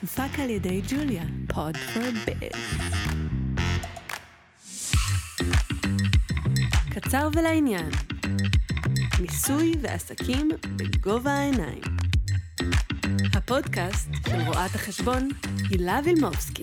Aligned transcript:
הופק 0.00 0.38
על 0.38 0.50
ידי 0.50 0.82
ג'וליה, 0.88 1.22
פוד 1.54 1.76
פור 1.76 2.02
ביז. 2.24 2.80
קצר 6.90 7.28
ולעניין, 7.36 7.90
מיסוי 9.20 9.72
ועסקים 9.80 10.50
בגובה 10.76 11.30
העיניים. 11.30 11.80
הפודקאסט 13.34 14.08
של 14.28 14.40
רואת 14.46 14.74
החשבון 14.74 15.28
הילה 15.70 16.00
וילמובסקי. 16.04 16.62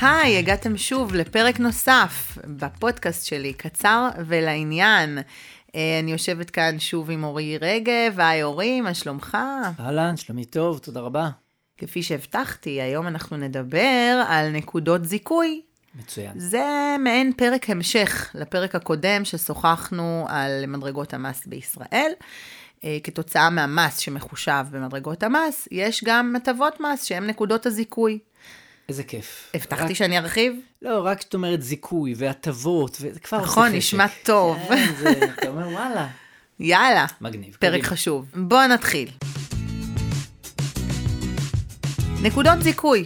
היי, 0.00 0.38
הגעתם 0.38 0.76
שוב 0.76 1.14
לפרק 1.14 1.60
נוסף 1.60 2.38
בפודקאסט 2.46 3.26
שלי, 3.26 3.52
קצר 3.52 4.08
ולעניין. 4.26 5.18
אה, 5.74 5.98
אני 6.02 6.12
יושבת 6.12 6.50
כאן 6.50 6.78
שוב 6.78 7.10
עם 7.10 7.24
אורי 7.24 7.58
רגב, 7.58 8.14
היי 8.20 8.42
אורי, 8.42 8.80
מה 8.80 8.94
שלומך? 8.94 9.38
אהלן, 9.80 10.16
שלומי 10.16 10.44
טוב, 10.44 10.78
תודה 10.78 11.00
רבה. 11.00 11.30
כפי 11.78 12.02
שהבטחתי, 12.02 12.80
היום 12.80 13.06
אנחנו 13.06 13.36
נדבר 13.36 14.22
על 14.28 14.50
נקודות 14.50 15.04
זיכוי. 15.04 15.62
מצוין. 15.94 16.32
זה 16.36 16.96
מעין 16.98 17.32
פרק 17.32 17.70
המשך 17.70 18.30
לפרק 18.34 18.74
הקודם 18.74 19.24
ששוחחנו 19.24 20.26
על 20.28 20.66
מדרגות 20.66 21.14
המס 21.14 21.46
בישראל. 21.46 22.12
אה, 22.84 22.98
כתוצאה 23.02 23.50
מהמס 23.50 23.98
שמחושב 23.98 24.64
במדרגות 24.70 25.22
המס, 25.22 25.68
יש 25.70 26.04
גם 26.04 26.36
הטבות 26.36 26.80
מס 26.80 27.04
שהן 27.04 27.26
נקודות 27.26 27.66
הזיכוי. 27.66 28.18
איזה 28.92 29.02
כיף. 29.02 29.50
הבטחתי 29.54 29.84
רק- 29.84 29.92
שאני 29.92 30.18
ארחיב? 30.18 30.60
לא, 30.82 31.00
רק 31.06 31.18
כשאת 31.18 31.34
אומרת 31.34 31.62
זיכוי 31.62 32.14
והטבות, 32.16 32.96
וזה 33.00 33.20
כבר. 33.20 33.40
נכון, 33.40 33.72
נשמע 33.72 34.06
טוב. 34.22 34.58
כן, 34.68 34.94
זה, 34.98 35.10
אתה 35.38 35.48
אומר, 35.48 35.68
וואלה. 35.68 36.08
יאללה, 36.60 37.06
מגניב. 37.20 37.56
פרק 37.60 37.72
קדימה. 37.72 37.88
חשוב. 37.88 38.26
בואו 38.34 38.66
נתחיל. 38.66 39.08
נקודות 42.22 42.62
זיכוי. 42.62 43.04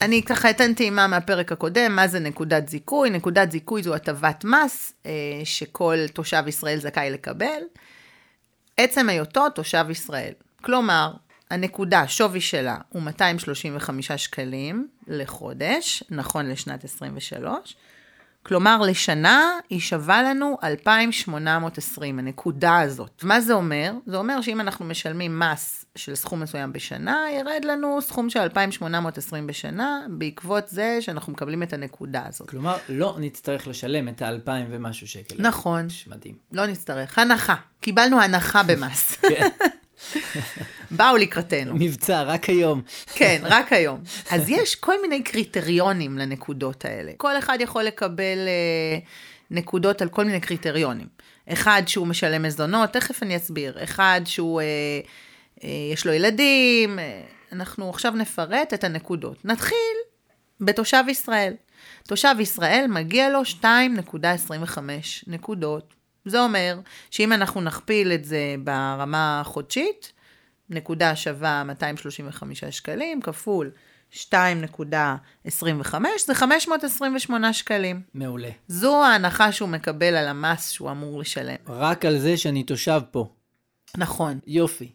אני 0.00 0.22
ככה 0.22 0.50
אתן 0.50 0.74
טעימה 0.74 1.06
מהפרק 1.06 1.52
הקודם, 1.52 1.96
מה 1.96 2.08
זה 2.08 2.18
נקודת 2.20 2.68
זיכוי? 2.68 3.10
נקודת 3.10 3.50
זיכוי 3.50 3.82
זו 3.82 3.94
הטבת 3.94 4.44
מס 4.44 4.92
אה, 5.06 5.10
שכל 5.44 5.98
תושב 6.12 6.42
ישראל 6.46 6.78
זכאי 6.78 7.10
לקבל. 7.10 7.62
עצם 8.76 9.08
היותו 9.08 9.48
תושב 9.50 9.84
ישראל. 9.90 10.32
כלומר, 10.62 11.12
הנקודה, 11.52 12.08
שווי 12.08 12.40
שלה 12.40 12.76
הוא 12.88 13.02
235 13.02 14.12
שקלים 14.12 14.88
לחודש, 15.08 16.04
נכון 16.10 16.48
לשנת 16.48 16.84
23. 16.84 17.76
כלומר, 18.42 18.80
לשנה 18.80 19.58
היא 19.70 19.80
שווה 19.80 20.22
לנו 20.22 20.56
2,820, 20.64 22.18
הנקודה 22.18 22.80
הזאת. 22.80 23.24
מה 23.24 23.40
זה 23.40 23.52
אומר? 23.52 23.92
זה 24.06 24.16
אומר 24.16 24.40
שאם 24.40 24.60
אנחנו 24.60 24.84
משלמים 24.84 25.38
מס 25.38 25.84
של 25.96 26.14
סכום 26.14 26.40
מסוים 26.40 26.72
בשנה, 26.72 27.24
ירד 27.38 27.64
לנו 27.64 27.98
סכום 28.02 28.30
של 28.30 28.40
2,820 28.40 29.46
בשנה, 29.46 30.00
בעקבות 30.08 30.68
זה 30.68 30.98
שאנחנו 31.00 31.32
מקבלים 31.32 31.62
את 31.62 31.72
הנקודה 31.72 32.22
הזאת. 32.28 32.50
כלומר, 32.50 32.76
לא 32.88 33.16
נצטרך 33.18 33.66
לשלם 33.66 34.08
את 34.08 34.22
האלפיים 34.22 34.66
ומשהו 34.70 35.08
שקל. 35.08 35.36
נכון. 35.38 35.86
מדהים. 36.06 36.34
לא 36.52 36.66
נצטרך. 36.66 37.18
הנחה. 37.18 37.54
קיבלנו 37.80 38.20
הנחה 38.20 38.62
במס. 38.62 39.16
באו 40.96 41.16
לקראתנו. 41.16 41.74
מבצע, 41.74 42.22
רק 42.22 42.48
היום. 42.48 42.82
כן, 43.14 43.40
רק 43.42 43.72
היום. 43.72 44.00
אז 44.30 44.48
יש 44.48 44.74
כל 44.74 45.02
מיני 45.02 45.22
קריטריונים 45.22 46.18
לנקודות 46.18 46.84
האלה. 46.84 47.12
כל 47.16 47.38
אחד 47.38 47.58
יכול 47.60 47.82
לקבל 47.82 48.38
אה, 48.48 48.98
נקודות 49.50 50.02
על 50.02 50.08
כל 50.08 50.24
מיני 50.24 50.40
קריטריונים. 50.40 51.06
אחד 51.48 51.82
שהוא 51.86 52.06
משלם 52.06 52.42
מזונות, 52.42 52.92
תכף 52.92 53.22
אני 53.22 53.36
אסביר. 53.36 53.84
אחד 53.84 54.20
שהוא, 54.24 54.60
אה, 54.60 54.66
אה, 55.64 55.68
יש 55.92 56.06
לו 56.06 56.12
ילדים, 56.12 56.98
אה, 56.98 57.22
אנחנו 57.52 57.90
עכשיו 57.90 58.12
נפרט 58.12 58.74
את 58.74 58.84
הנקודות. 58.84 59.44
נתחיל 59.44 59.96
בתושב 60.60 61.04
ישראל. 61.08 61.54
תושב 62.08 62.34
ישראל 62.40 62.86
מגיע 62.88 63.30
לו 63.30 63.44
2.25 63.44 65.24
נקודות. 65.26 65.94
זה 66.24 66.40
אומר 66.40 66.80
שאם 67.10 67.32
אנחנו 67.32 67.60
נכפיל 67.60 68.12
את 68.12 68.24
זה 68.24 68.54
ברמה 68.64 69.40
החודשית, 69.40 70.12
נקודה 70.72 71.16
שווה 71.16 71.64
235 71.64 72.64
שקלים, 72.64 73.20
כפול 73.20 73.70
2.25, 74.12 74.34
זה 76.26 76.34
528 76.34 77.52
שקלים. 77.52 78.00
מעולה. 78.14 78.50
זו 78.68 79.04
ההנחה 79.04 79.52
שהוא 79.52 79.68
מקבל 79.68 80.16
על 80.16 80.28
המס 80.28 80.70
שהוא 80.70 80.90
אמור 80.90 81.20
לשלם. 81.20 81.56
רק 81.68 82.04
על 82.04 82.18
זה 82.18 82.36
שאני 82.36 82.62
תושב 82.62 83.00
פה. 83.10 83.28
נכון. 83.96 84.38
יופי. 84.46 84.92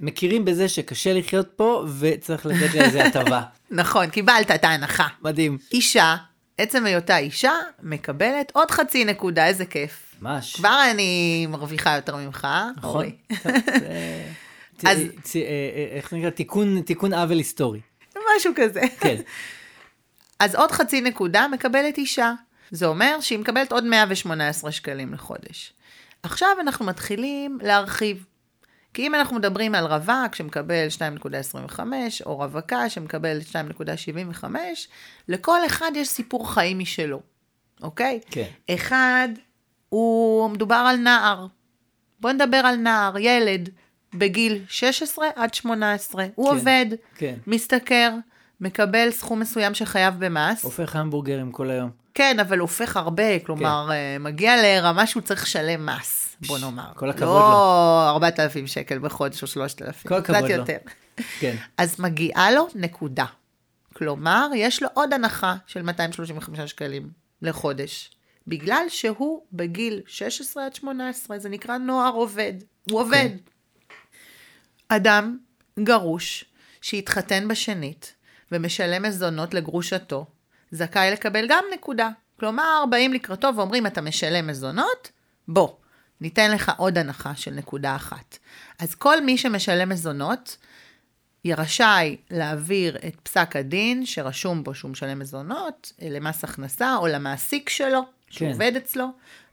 מכירים 0.00 0.44
בזה 0.44 0.68
שקשה 0.68 1.12
לחיות 1.12 1.48
פה 1.56 1.86
וצריך 1.98 2.46
לתת 2.46 2.74
לזה 2.74 3.04
הטבה. 3.04 3.42
נכון, 3.70 4.10
קיבלת 4.10 4.50
את 4.50 4.64
ההנחה. 4.64 5.06
מדהים. 5.22 5.58
אישה, 5.72 6.16
עצם 6.58 6.86
היותה 6.86 7.18
אישה, 7.18 7.52
מקבלת 7.82 8.52
עוד 8.54 8.70
חצי 8.70 9.04
נקודה, 9.04 9.46
איזה 9.46 9.66
כיף. 9.66 10.14
ממש. 10.20 10.56
כבר 10.56 10.82
אני 10.90 11.46
מרוויחה 11.48 11.96
יותר 11.96 12.16
ממך, 12.16 12.48
נכון. 12.76 13.06
אז- 14.90 14.98
אה, 15.36 15.40
אה, 15.40 15.96
איך 15.96 16.12
נקרא? 16.12 16.30
תיקון 16.30 16.82
תיקון 16.82 17.12
עוול 17.14 17.38
היסטורי. 17.38 17.80
משהו 18.36 18.52
כזה. 18.56 18.80
כן. 19.00 19.16
אז 20.40 20.54
עוד 20.54 20.70
חצי 20.70 21.00
נקודה 21.00 21.46
מקבלת 21.48 21.98
אישה. 21.98 22.32
זה 22.70 22.86
אומר 22.86 23.16
שהיא 23.20 23.38
מקבלת 23.38 23.72
עוד 23.72 23.84
118 23.84 24.72
שקלים 24.72 25.14
לחודש. 25.14 25.72
עכשיו 26.22 26.48
אנחנו 26.60 26.84
מתחילים 26.84 27.58
להרחיב. 27.62 28.24
כי 28.94 29.06
אם 29.06 29.14
אנחנו 29.14 29.36
מדברים 29.36 29.74
על 29.74 29.86
רווק 29.86 30.34
שמקבל 30.34 30.86
2.25, 30.98 31.80
או 32.26 32.36
רווקה 32.36 32.90
שמקבל 32.90 33.38
2.75, 33.52 34.44
לכל 35.28 35.66
אחד 35.66 35.90
יש 35.94 36.08
סיפור 36.08 36.52
חיים 36.54 36.78
משלו, 36.78 37.20
אוקיי? 37.82 38.20
כן. 38.30 38.46
אחד, 38.70 39.28
הוא 39.88 40.50
מדובר 40.50 40.84
על 40.88 40.96
נער. 40.96 41.46
בוא 42.20 42.32
נדבר 42.32 42.56
על 42.56 42.76
נער, 42.76 43.18
ילד, 43.18 43.68
בגיל 44.14 44.62
16 44.68 45.26
עד 45.36 45.54
18. 45.54 46.26
הוא 46.34 46.50
כן, 46.50 46.56
עובד, 46.56 46.86
כן. 47.14 47.34
משתכר, 47.46 48.10
מקבל 48.60 49.10
סכום 49.10 49.40
מסוים 49.40 49.74
שחייב 49.74 50.14
במס. 50.18 50.64
הופך 50.64 50.96
המבורגרים 50.96 51.52
כל 51.52 51.70
היום. 51.70 51.90
כן, 52.14 52.40
אבל 52.40 52.58
הופך 52.58 52.96
הרבה, 52.96 53.38
כלומר, 53.38 53.88
כן. 53.88 54.22
מגיע 54.22 54.62
לרמה 54.62 55.06
שהוא 55.06 55.22
צריך 55.22 55.42
לשלם 55.42 55.86
מס, 55.86 56.36
בוא 56.46 56.58
נאמר. 56.58 56.90
כל 56.94 57.10
הכבוד 57.10 57.28
לא 57.28 57.50
לו. 57.50 58.10
4,000 58.14 58.66
שקל 58.66 58.98
בחודש 58.98 59.42
או 59.42 59.46
3,000. 59.46 60.08
כל 60.08 60.14
הכבוד 60.14 60.38
קצת 60.38 60.48
לו. 60.48 60.56
יותר. 60.56 60.76
כן. 61.40 61.56
אז 61.78 62.00
מגיעה 62.00 62.52
לו 62.52 62.68
נקודה. 62.74 63.24
כלומר, 63.92 64.48
יש 64.54 64.82
לו 64.82 64.88
עוד 64.94 65.12
הנחה 65.12 65.54
של 65.66 65.82
235 65.82 66.70
שקלים 66.70 67.08
לחודש. 67.42 68.10
בגלל 68.46 68.84
שהוא 68.88 69.42
בגיל 69.52 70.00
16 70.06 70.66
עד 70.66 70.74
18, 70.74 71.38
זה 71.38 71.48
נקרא 71.48 71.78
נוער 71.78 72.12
עובד. 72.12 72.52
הוא 72.90 73.00
עובד. 73.00 73.28
אדם 74.96 75.38
גרוש 75.80 76.44
שהתחתן 76.80 77.48
בשנית 77.48 78.14
ומשלם 78.52 79.02
מזונות 79.02 79.54
לגרושתו, 79.54 80.26
זכאי 80.70 81.10
לקבל 81.10 81.46
גם 81.48 81.64
נקודה. 81.74 82.08
כלומר, 82.40 82.84
באים 82.90 83.12
לקראתו 83.12 83.50
ואומרים, 83.56 83.86
אתה 83.86 84.00
משלם 84.00 84.46
מזונות? 84.46 85.10
בוא, 85.48 85.68
ניתן 86.20 86.50
לך 86.50 86.72
עוד 86.76 86.98
הנחה 86.98 87.34
של 87.36 87.50
נקודה 87.50 87.96
אחת. 87.96 88.38
אז 88.78 88.94
כל 88.94 89.20
מי 89.24 89.38
שמשלם 89.38 89.88
מזונות, 89.88 90.56
יהיה 91.44 91.56
רשאי 91.56 92.16
להעביר 92.30 92.96
את 93.08 93.16
פסק 93.22 93.56
הדין 93.56 94.06
שרשום 94.06 94.64
בו 94.64 94.74
שהוא 94.74 94.90
משלם 94.90 95.18
מזונות 95.18 95.92
אה, 96.02 96.08
למס 96.10 96.44
הכנסה 96.44 96.96
או 96.96 97.06
למעסיק 97.06 97.68
שלו, 97.68 98.00
שהוא 98.30 98.52
כן. 98.58 98.76
אצלו, 98.76 99.06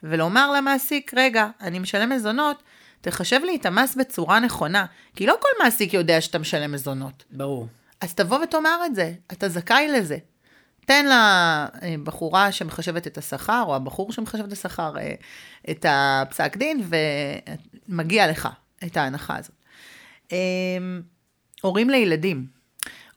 ולומר 0.03 0.51
למעסיק, 0.51 1.11
רגע, 1.15 1.47
אני 1.61 1.79
משלם 1.79 2.09
מזונות, 2.09 2.63
תחשב 3.01 3.39
לי 3.43 3.55
את 3.55 3.65
המס 3.65 3.95
בצורה 3.95 4.39
נכונה, 4.39 4.85
כי 5.15 5.25
לא 5.25 5.35
כל 5.41 5.63
מעסיק 5.63 5.93
יודע 5.93 6.21
שאתה 6.21 6.39
משלם 6.39 6.71
מזונות. 6.71 7.23
ברור. 7.31 7.67
אז 8.01 8.13
תבוא 8.13 8.39
ותאמר 8.43 8.85
את 8.85 8.95
זה, 8.95 9.13
אתה 9.31 9.49
זכאי 9.49 9.87
לזה. 9.87 10.17
תן 10.85 11.05
לבחורה 11.83 12.51
שמחשבת 12.51 13.07
את 13.07 13.17
השכר, 13.17 13.63
או 13.67 13.75
הבחור 13.75 14.11
שמחשב 14.11 14.43
את 14.43 14.51
השכר, 14.51 14.97
אה, 14.97 15.13
את 15.69 15.85
הפסק 15.89 16.57
דין, 16.57 16.83
ומגיע 17.89 18.31
לך 18.31 18.49
את 18.85 18.97
ההנחה 18.97 19.37
הזאת. 19.37 19.55
אה, 20.31 20.37
הורים 21.61 21.89
לילדים. 21.89 22.45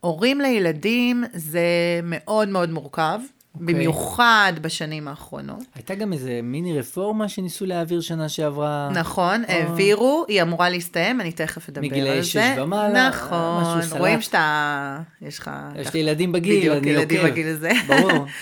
הורים 0.01 0.41
לילדים 0.41 1.25
זה 1.33 1.61
מאוד 2.03 2.49
מאוד 2.49 2.71
מורכב, 2.71 3.21
אוקיי. 3.55 3.75
במיוחד 3.75 4.53
בשנים 4.61 5.09
האחרונות. 5.09 5.65
הייתה 5.75 5.95
גם 5.95 6.13
איזה 6.13 6.41
מיני 6.43 6.79
רפורמה 6.79 7.29
שניסו 7.29 7.67
להעביר 7.67 8.01
שנה 8.01 8.29
שעברה. 8.29 8.89
נכון, 8.93 9.45
אה. 9.49 9.55
העבירו, 9.55 10.25
היא 10.29 10.43
אמורה 10.43 10.71
להסתיים, 10.71 11.21
אני 11.21 11.33
תכף 11.33 11.69
אדבר 11.69 11.83
על 11.83 11.91
זה. 11.91 11.97
מגילאי 11.97 12.25
שש 12.25 12.59
ומעלה, 12.59 13.09
נכון. 13.09 13.81
רואים 13.99 14.21
שאתה, 14.21 14.99
יש 15.23 15.39
לך... 15.39 15.51
יש 15.77 15.95
לי 15.95 16.01
ילדים 16.01 16.33
בגיל, 16.33 16.59
בדיוק, 16.59 16.77
אני 16.77 16.91
ילדים 16.91 17.21
עוקב. 17.21 17.31
בגיל 17.31 17.47
הזה. 17.47 17.71
ברור. 17.87 18.27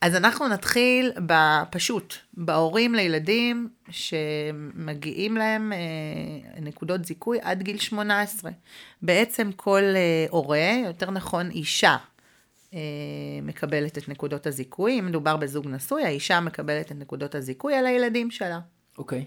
אז 0.00 0.16
אנחנו 0.16 0.48
נתחיל 0.48 1.12
בפשוט, 1.26 2.14
בהורים 2.34 2.94
לילדים 2.94 3.68
שמגיעים 3.90 5.36
להם 5.36 5.72
אה, 5.72 6.60
נקודות 6.60 7.04
זיכוי 7.04 7.38
עד 7.42 7.62
גיל 7.62 7.78
18. 7.78 8.50
בעצם 9.02 9.50
כל 9.56 9.82
אה, 9.82 10.26
הורה, 10.30 10.72
יותר 10.86 11.10
נכון 11.10 11.50
אישה, 11.50 11.96
מקבלת 13.42 13.98
את 13.98 14.08
נקודות 14.08 14.46
הזיכוי. 14.46 14.98
אם 14.98 15.06
מדובר 15.06 15.36
בזוג 15.36 15.66
נשוי, 15.66 16.04
האישה 16.04 16.40
מקבלת 16.40 16.86
את 16.86 16.96
נקודות 16.96 17.34
הזיכוי 17.34 17.74
על 17.74 17.86
הילדים 17.86 18.30
שלה, 18.30 18.60
אוקיי. 18.98 19.24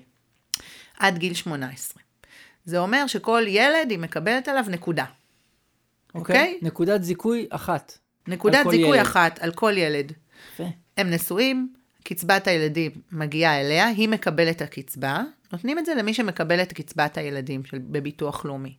עד 1.00 1.18
גיל 1.18 1.34
18. 1.34 2.04
זה 2.66 2.80
אומר 2.80 3.08
שכל 3.08 3.44
ילד 3.48 3.90
היא 3.90 4.00
מקבלת 4.00 4.48
עליו 4.48 4.66
נקודה. 4.70 5.06
אוקיי? 6.16 6.60
נקודת 6.62 7.04
זיכוי 7.04 7.48
אחת. 7.50 7.98
נקודת 8.28 8.66
זיכוי 8.70 8.98
ילד. 8.98 9.08
אחת 9.08 9.40
על 9.40 9.52
כל 9.52 9.74
ילד. 9.78 10.14
יפה. 10.54 10.64
הם 10.98 11.10
נשואים, 11.10 11.74
קצבת 12.04 12.48
הילדים 12.48 12.92
מגיעה 13.12 13.62
אליה, 13.62 13.88
היא 13.88 14.10
מקבלת 14.10 14.62
הקצבה, 14.62 15.24
נותנים 15.52 15.80
את 15.80 15.86
זה 15.86 15.96
למי 15.96 16.14
שמקבל 16.14 16.62
את 16.62 16.74
קצבת 16.74 17.18
הילדים 17.18 17.66
של, 17.66 17.78
בביטוח 17.80 18.46
לאומי. 18.46 18.76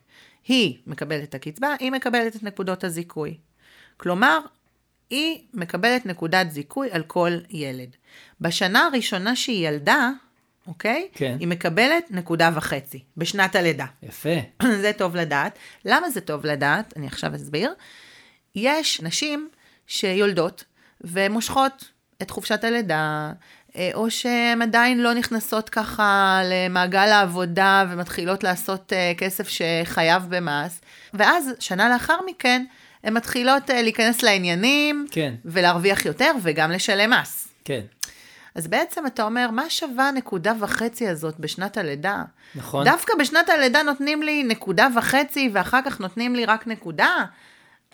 היא 0.49 0.79
מקבלת 0.87 1.29
את 1.29 1.35
הקצבה, 1.35 1.75
היא 1.81 1.93
מקבלת 1.93 2.37
את 2.37 2.43
נקודות 2.43 2.85
הזיכוי. 2.85 3.37
כלומר, 3.97 4.39
היא 5.11 5.39
מקבלת 5.55 6.07
נקודת 6.07 6.51
זיכוי 6.51 6.89
על 6.93 7.03
כל 7.03 7.39
ילד. 7.51 7.97
בשנה 8.41 8.87
הראשונה 8.87 9.37
שהיא 9.37 9.69
ילדה, 9.69 10.11
אוקיי? 10.67 11.09
כן. 11.15 11.37
היא 11.41 11.49
מקבלת 11.49 12.11
נקודה 12.11 12.51
וחצי, 12.55 13.05
בשנת 13.17 13.57
הלידה. 13.57 13.87
יפה. 14.03 14.29
זה 14.83 14.93
טוב 14.99 15.17
לדעת. 15.17 15.59
למה 15.85 16.11
זה 16.11 16.21
טוב 16.21 16.47
לדעת? 16.47 16.97
אני 16.97 17.07
עכשיו 17.07 17.35
אסביר. 17.35 17.75
יש 18.55 19.01
נשים 19.01 19.49
שיולדות 19.87 20.65
ומושכות 21.01 21.85
את 22.23 22.31
חופשת 22.31 22.65
הלידה, 22.65 23.33
אה, 23.77 23.91
או 23.95 24.11
שהן 24.11 24.63
עדיין 24.63 25.01
לא 25.01 25.15
נכנסות 25.15 25.71
ככה 25.71 26.41
למעגל 26.45 27.09
העבודה 27.09 27.85
ומתחילות 27.91 28.45
לעשות 28.45 28.93
אה, 28.93 29.13
כסף 29.19 29.49
שחייב 29.49 30.23
במס, 30.29 30.81
ואז 31.15 31.51
שנה 31.61 31.89
לאחר 31.89 32.19
מכן 32.27 32.65
הן 33.05 33.15
מתחילות 33.15 33.71
אה, 33.71 33.83
להיכנס 33.83 34.23
לעניינים, 34.23 35.07
כן. 35.11 35.35
ולהרוויח 35.45 36.07
יותר 36.07 36.31
וגם 36.43 36.71
לשלם 36.71 37.13
מס. 37.13 37.49
כן. 37.65 37.81
אז 38.55 38.67
בעצם 38.67 39.07
אתה 39.07 39.23
אומר, 39.23 39.51
מה 39.51 39.71
שווה 39.71 40.09
הנקודה 40.09 40.53
וחצי 40.61 41.09
הזאת 41.09 41.41
בשנת 41.41 41.77
הלידה? 41.77 42.23
נכון. 42.55 42.85
דווקא 42.85 43.13
בשנת 43.19 43.49
הלידה 43.49 43.83
נותנים 43.83 44.23
לי 44.23 44.43
נקודה 44.43 44.89
וחצי, 44.97 45.51
ואחר 45.53 45.81
כך 45.85 46.01
נותנים 46.01 46.35
לי 46.35 46.45
רק 46.45 46.67
נקודה. 46.67 47.25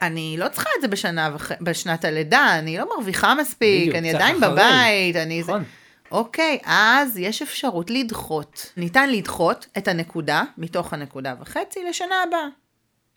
אני 0.02 0.36
לא 0.38 0.48
צריכה 0.48 0.70
את 0.76 0.82
זה 0.82 0.88
בשנה 0.88 1.30
וח... 1.34 1.52
בשנת 1.60 2.04
הלידה, 2.04 2.58
אני 2.58 2.78
לא 2.78 2.88
מרוויחה 2.96 3.34
מספיק, 3.34 3.80
בדיוק, 3.80 3.96
אני 3.96 4.14
עדיין 4.14 4.36
אחרי. 4.36 4.48
בבית, 4.52 5.16
אני 5.16 5.42
זה... 5.42 5.52
נכון. 5.52 5.64
אוקיי, 6.10 6.58
אז 6.64 7.18
יש 7.18 7.42
אפשרות 7.42 7.90
לדחות. 7.90 8.72
ניתן 8.76 9.10
לדחות 9.10 9.66
את 9.78 9.88
הנקודה 9.88 10.42
מתוך 10.58 10.92
הנקודה 10.92 11.34
וחצי 11.40 11.80
לשנה 11.88 12.14
הבאה. 12.28 12.46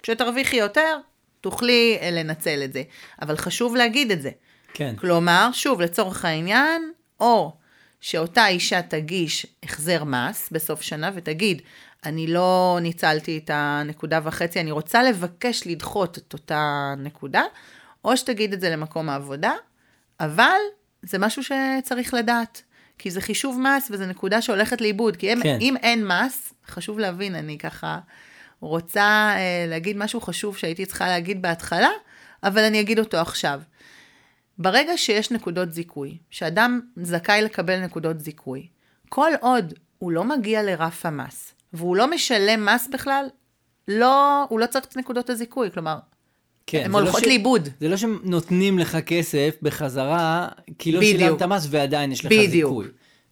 כשתרוויחי 0.03 0.55
יותר, 0.55 0.97
תוכלי 1.43 1.97
אה, 2.01 2.11
לנצל 2.11 2.61
את 2.63 2.73
זה. 2.73 2.83
אבל 3.21 3.37
חשוב 3.37 3.75
להגיד 3.75 4.11
את 4.11 4.21
זה. 4.21 4.29
כן. 4.73 4.95
כלומר, 4.95 5.49
שוב, 5.53 5.81
לצורך 5.81 6.25
העניין, 6.25 6.91
או 7.19 7.53
שאותה 8.01 8.47
אישה 8.47 8.81
תגיש 8.81 9.45
החזר 9.63 10.03
מס 10.03 10.49
בסוף 10.51 10.81
שנה 10.81 11.11
ותגיד, 11.13 11.61
אני 12.05 12.27
לא 12.27 12.77
ניצלתי 12.81 13.37
את 13.37 13.49
הנקודה 13.53 14.19
וחצי, 14.23 14.59
אני 14.59 14.71
רוצה 14.71 15.03
לבקש 15.03 15.67
לדחות 15.67 16.17
את 16.17 16.33
אותה 16.33 16.93
נקודה, 16.97 17.43
או 18.05 18.17
שתגיד 18.17 18.53
את 18.53 18.61
זה 18.61 18.69
למקום 18.69 19.09
העבודה, 19.09 19.53
אבל 20.19 20.59
זה 21.01 21.17
משהו 21.17 21.43
שצריך 21.43 22.13
לדעת, 22.13 22.61
כי 22.97 23.11
זה 23.11 23.21
חישוב 23.21 23.59
מס 23.59 23.91
וזו 23.91 24.05
נקודה 24.05 24.41
שהולכת 24.41 24.81
לאיבוד, 24.81 25.17
כי 25.17 25.33
אם, 25.33 25.39
כן. 25.43 25.57
אם 25.61 25.77
אין 25.77 26.07
מס, 26.07 26.53
חשוב 26.67 26.99
להבין, 26.99 27.35
אני 27.35 27.57
ככה 27.57 27.99
רוצה 28.67 29.01
אה, 29.35 29.65
להגיד 29.67 29.97
משהו 29.97 30.21
חשוב 30.21 30.57
שהייתי 30.57 30.85
צריכה 30.85 31.07
להגיד 31.07 31.41
בהתחלה, 31.41 31.89
אבל 32.43 32.61
אני 32.63 32.79
אגיד 32.79 32.99
אותו 32.99 33.17
עכשיו. 33.17 33.61
ברגע 34.57 34.97
שיש 34.97 35.31
נקודות 35.31 35.73
זיכוי, 35.73 36.17
שאדם 36.29 36.79
זכאי 36.95 37.41
לקבל 37.41 37.79
נקודות 37.79 38.19
זיכוי, 38.19 38.67
כל 39.09 39.31
עוד 39.41 39.73
הוא 39.99 40.11
לא 40.11 40.23
מגיע 40.23 40.63
לרף 40.63 41.05
המס, 41.05 41.53
והוא 41.73 41.95
לא 41.95 42.11
משלם 42.11 42.65
מס 42.65 42.87
בכלל, 42.93 43.25
לא, 43.87 44.43
הוא 44.49 44.59
לא 44.59 44.65
צריך 44.65 44.85
את 44.85 44.97
נקודות 44.97 45.29
הזיכוי, 45.29 45.71
כלומר, 45.71 45.97
כן. 46.67 46.81
הן 46.85 46.91
לא 46.91 46.97
הולכות 46.99 47.21
ש- 47.23 47.27
לאיבוד. 47.27 47.69
זה 47.79 47.87
לא 47.87 47.97
שנותנים 47.97 48.79
לך 48.79 48.97
כסף 49.05 49.55
בחזרה, 49.61 50.47
כי 50.79 50.91
לא 50.91 50.99
בדיוק. 50.99 51.19
שילמת 51.19 51.41
מס 51.41 51.67
ועדיין 51.69 52.11
יש 52.11 52.19
לך 52.19 52.31
בדיוק. 52.31 52.49
זיכוי. 52.51 52.87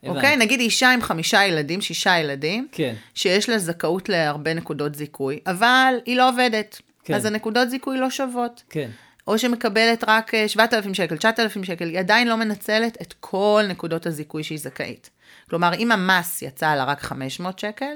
אוקיי? 0.09 0.29
הבנתי. 0.29 0.45
נגיד 0.45 0.59
אישה 0.59 0.91
עם 0.91 1.01
חמישה 1.01 1.45
ילדים, 1.45 1.81
שישה 1.81 2.19
ילדים, 2.19 2.67
כן. 2.71 2.93
שיש 3.13 3.49
לה 3.49 3.57
זכאות 3.59 4.09
להרבה 4.09 4.53
נקודות 4.53 4.95
זיכוי, 4.95 5.39
אבל 5.47 5.93
היא 6.05 6.17
לא 6.17 6.29
עובדת. 6.29 6.81
כן. 7.03 7.13
אז 7.13 7.25
הנקודות 7.25 7.69
זיכוי 7.69 7.97
לא 7.97 8.09
שוות. 8.09 8.63
כן. 8.69 8.89
או 9.27 9.37
שמקבלת 9.37 10.03
רק 10.07 10.35
אה, 10.35 10.47
7,000 10.47 10.93
שקל, 10.93 11.17
9,000 11.17 11.63
שקל, 11.63 11.89
היא 11.89 11.99
עדיין 11.99 12.27
לא 12.27 12.35
מנצלת 12.35 12.97
את 13.01 13.13
כל 13.19 13.63
נקודות 13.69 14.05
הזיכוי 14.05 14.43
שהיא 14.43 14.59
זכאית. 14.59 15.09
כלומר, 15.49 15.73
אם 15.73 15.91
המס 15.91 16.41
יצא 16.41 16.75
לה 16.75 16.83
רק 16.83 17.01
500 17.01 17.59
שקל, 17.59 17.95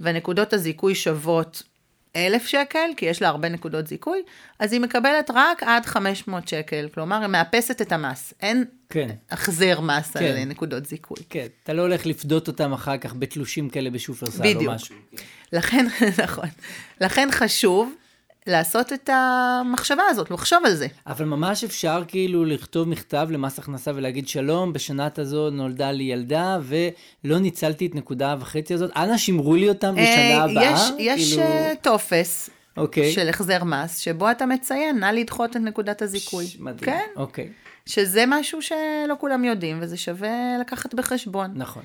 ונקודות 0.00 0.52
הזיכוי 0.52 0.94
שוות 0.94 1.62
1,000 2.16 2.46
שקל, 2.46 2.90
כי 2.96 3.06
יש 3.06 3.22
לה 3.22 3.28
הרבה 3.28 3.48
נקודות 3.48 3.86
זיכוי, 3.86 4.22
אז 4.58 4.72
היא 4.72 4.80
מקבלת 4.80 5.30
רק 5.34 5.62
עד 5.62 5.86
500 5.86 6.48
שקל. 6.48 6.88
כלומר, 6.94 7.20
היא 7.20 7.26
מאפסת 7.26 7.82
את 7.82 7.92
המס. 7.92 8.34
אין 8.40 8.64
כן. 8.90 9.08
החזר 9.30 9.80
מס 9.80 10.16
כן. 10.16 10.24
על 10.24 10.44
נקודות 10.44 10.86
זיכוי. 10.86 11.16
כן. 11.30 11.46
אתה 11.62 11.72
לא 11.72 11.82
הולך 11.82 12.06
לפדות 12.06 12.48
אותם 12.48 12.72
אחר 12.72 12.96
כך 12.96 13.14
בתלושים 13.14 13.68
כאלה 13.68 13.90
בשופרסל 13.90 14.38
או 14.38 14.54
בדיוק. 14.54 14.74
משהו. 14.74 14.96
לכן, 15.52 15.86
נכון. 16.24 16.48
לכן 17.00 17.28
חשוב 17.32 17.94
לעשות 18.46 18.92
את 18.92 19.10
המחשבה 19.12 20.02
הזאת, 20.10 20.30
לחשוב 20.30 20.58
על 20.64 20.74
זה. 20.74 20.86
אבל 21.06 21.24
ממש 21.24 21.64
אפשר 21.64 22.02
כאילו 22.08 22.44
לכתוב 22.44 22.88
מכתב 22.88 23.28
למס 23.30 23.58
הכנסה 23.58 23.90
ולהגיד 23.94 24.28
שלום, 24.28 24.72
בשנת 24.72 25.18
הזו 25.18 25.50
נולדה 25.50 25.90
לי 25.90 26.04
ילדה 26.04 26.58
ולא 26.62 27.38
ניצלתי 27.38 27.86
את 27.86 27.94
נקודה 27.94 28.36
וחצי 28.40 28.74
הזאת, 28.74 28.90
אנא 28.96 29.16
שמרו 29.16 29.54
לי 29.54 29.68
אותם 29.68 29.92
לשנה 29.92 30.38
אה, 30.38 30.44
הבאה. 30.44 30.90
יש, 30.98 31.32
כאילו... 31.32 31.42
אה, 31.42 31.72
טופס 31.82 32.50
אוקיי. 32.76 33.12
של 33.12 33.28
החזר 33.28 33.64
מס, 33.64 33.98
שבו 33.98 34.30
אתה 34.30 34.46
מציין, 34.46 34.98
נא 34.98 35.06
לדחות 35.06 35.50
את 35.50 35.56
נקודת 35.56 36.02
הזיכוי. 36.02 36.46
ש- 36.46 36.56
מדהים. 36.60 36.92
כן, 36.92 37.06
אוקיי, 37.16 37.48
שזה 37.86 38.24
משהו 38.28 38.62
שלא 38.62 39.14
כולם 39.18 39.44
יודעים, 39.44 39.78
וזה 39.80 39.96
שווה 39.96 40.58
לקחת 40.60 40.94
בחשבון. 40.94 41.50
נכון. 41.54 41.82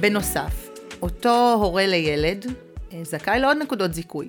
בנוסף, 0.00 0.68
אותו 1.02 1.52
הורה 1.52 1.86
לילד 1.86 2.46
אה, 2.92 3.00
זכאי 3.04 3.38
לעוד 3.40 3.56
נקודות 3.56 3.94
זיכוי. 3.94 4.28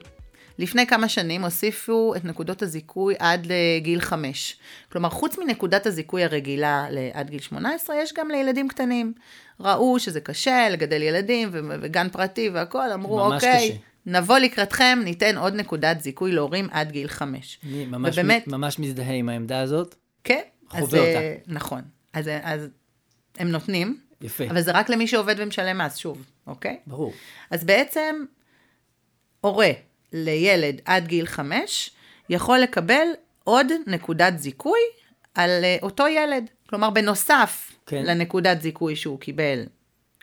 לפני 0.60 0.88
כמה 0.88 1.10
שנים 1.10 1.44
הוסיפו 1.44 2.16
את 2.16 2.26
נקודות 2.26 2.62
הזיכוי 2.62 3.16
עד 3.20 3.48
לגיל 3.50 4.02
5. 4.02 4.58
כלומר, 4.92 5.10
חוץ 5.10 5.38
מנקודת 5.38 5.86
הזיכוי 5.86 6.24
הרגילה 6.24 6.88
עד 7.14 7.30
גיל 7.30 7.40
18, 7.40 7.96
יש 7.96 8.14
גם 8.14 8.32
לילדים 8.32 8.68
קטנים. 8.68 9.14
ראו 9.60 10.00
שזה 10.00 10.22
קשה 10.22 10.70
לגדל 10.70 11.02
ילדים 11.02 11.50
וגן 11.54 12.10
פרטי 12.10 12.50
והכול, 12.50 12.92
אמרו, 12.94 13.22
אוקיי, 13.22 13.70
קשה. 13.70 13.80
נבוא 14.06 14.38
לקראתכם, 14.38 15.00
ניתן 15.04 15.38
עוד 15.38 15.56
נקודת 15.56 16.02
זיכוי 16.02 16.32
להורים 16.32 16.68
עד 16.72 16.92
גיל 16.92 17.08
5. 17.08 17.60
אני 17.66 17.86
ממש, 17.86 18.14
ובאמת- 18.18 18.48
ממש 18.48 18.80
מזדהה 18.80 19.14
עם 19.14 19.30
העמדה 19.30 19.60
הזאת. 19.60 19.96
כן. 20.24 20.42
חווה 20.70 20.82
אז, 20.84 20.96
אה, 20.96 21.00
אותה. 21.16 21.54
נכון. 21.54 21.82
אז, 22.14 22.30
אז 22.44 22.68
הם 23.40 23.48
נותנים, 23.52 23.98
יפה, 24.22 24.44
אבל 24.50 24.62
זה 24.62 24.72
רק 24.72 24.90
למי 24.90 25.08
שעובד 25.08 25.36
ומשלם 25.38 25.78
מס, 25.78 25.96
שוב, 25.96 26.26
אוקיי? 26.48 26.80
ברור. 26.88 27.14
אז 27.52 27.64
בעצם, 27.64 28.26
הורה 29.42 29.72
לילד 30.14 30.82
עד 30.86 31.08
גיל 31.08 31.26
5 31.26 31.92
יכול 32.30 32.60
לקבל 32.60 33.08
עוד 33.44 33.68
נקודת 33.88 34.40
זיכוי 34.40 34.80
על 35.36 35.50
אה, 35.64 35.78
אותו 35.82 36.08
ילד. 36.08 36.50
כלומר, 36.70 36.90
בנוסף 36.90 37.72
כן. 37.86 38.04
לנקודת 38.06 38.62
זיכוי 38.62 38.96
שהוא 38.96 39.20
קיבל 39.20 39.64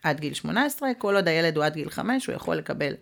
עד 0.02 0.20
גיל 0.20 0.34
18, 0.34 0.88
כל 0.98 1.16
עוד 1.16 1.28
הילד 1.28 1.56
הוא 1.56 1.64
עד 1.64 1.74
גיל 1.74 1.90
5, 1.90 2.26
הוא 2.26 2.34
יכול 2.34 2.56
לקבל 2.56 2.92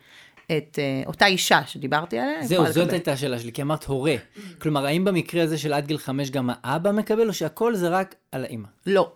את 0.46 0.78
אה, 0.78 1.02
אותה 1.06 1.26
אישה 1.26 1.60
שדיברתי 1.66 2.18
עליה. 2.18 2.46
זהו, 2.46 2.66
זאת 2.66 2.76
לקבל. 2.76 2.90
הייתה 2.90 3.12
השאלה 3.12 3.38
שלי, 3.38 3.52
כי 3.52 3.62
אמרת 3.62 3.84
הורה. 3.84 4.14
כלומר, 4.58 4.86
האם 4.86 5.04
במקרה 5.04 5.42
הזה 5.42 5.58
של 5.58 5.72
עד 5.72 5.86
גיל 5.86 5.98
חמש 5.98 6.30
גם 6.30 6.50
האבא 6.62 6.92
מקבל, 6.92 7.28
או 7.28 7.32
שהכל 7.32 7.74
זה 7.74 7.88
רק 7.88 8.14
על 8.32 8.44
האימא? 8.44 8.68
לא. 8.86 9.12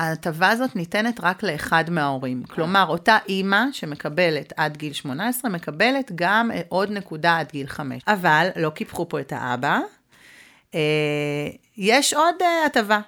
ההטבה 0.00 0.50
הזאת 0.50 0.76
ניתנת 0.76 1.20
רק 1.22 1.42
לאחד 1.42 1.90
מההורים. 1.90 2.42
כלומר, 2.42 2.86
אותה 2.88 3.18
אימא 3.28 3.64
שמקבלת 3.72 4.52
עד 4.56 4.76
גיל 4.76 4.92
18, 4.92 5.50
מקבלת 5.50 6.12
גם 6.14 6.50
אה, 6.54 6.60
עוד 6.68 6.90
נקודה 6.90 7.38
עד 7.38 7.48
גיל 7.52 7.66
5. 7.66 8.02
אבל 8.06 8.48
לא 8.56 8.70
קיפחו 8.70 9.08
פה 9.08 9.20
את 9.20 9.32
האבא. 9.32 9.80
אה, 10.74 10.80
יש 11.76 12.14
עוד 12.14 12.34
אה, 12.42 12.66
הטבה. 12.66 13.00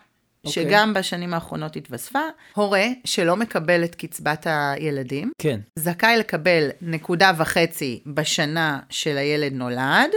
אוקיי. 0.44 0.64
שגם 0.64 0.94
בשנים 0.94 1.34
האחרונות 1.34 1.76
התווספה, 1.76 2.20
הורה 2.54 2.86
שלא 3.04 3.36
מקבל 3.36 3.84
את 3.84 3.94
קצבת 3.94 4.46
הילדים, 4.50 5.32
כן. 5.38 5.60
זכאי 5.76 6.16
לקבל 6.16 6.68
נקודה 6.80 7.32
וחצי 7.36 8.02
בשנה 8.06 8.78
של 8.90 9.18
הילד 9.18 9.52
נולד, 9.52 10.10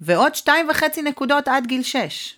ועוד 0.00 0.34
שתיים 0.34 0.68
וחצי 0.70 1.02
נקודות 1.02 1.48
עד 1.48 1.66
גיל 1.66 1.82
שש. 1.82 2.37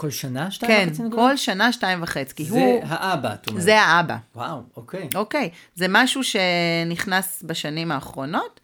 כל 0.00 0.10
שנה 0.10 0.50
שתיים 0.50 0.72
כן, 0.72 0.88
וחצי 0.88 1.02
נקודות? 1.02 1.18
כל 1.18 1.36
שנה 1.36 1.72
שתיים 1.72 2.02
וחצי, 2.02 2.34
כי 2.34 2.44
זה 2.44 2.58
הוא... 2.58 2.80
האבא, 2.86 3.34
את 3.34 3.48
אומרת. 3.48 3.62
זה 3.62 3.80
האבא. 3.80 4.16
וואו, 4.34 4.62
אוקיי. 4.76 5.08
אוקיי, 5.14 5.50
זה 5.74 5.86
משהו 5.88 6.20
שנכנס 6.24 7.42
בשנים 7.46 7.92
האחרונות, 7.92 8.60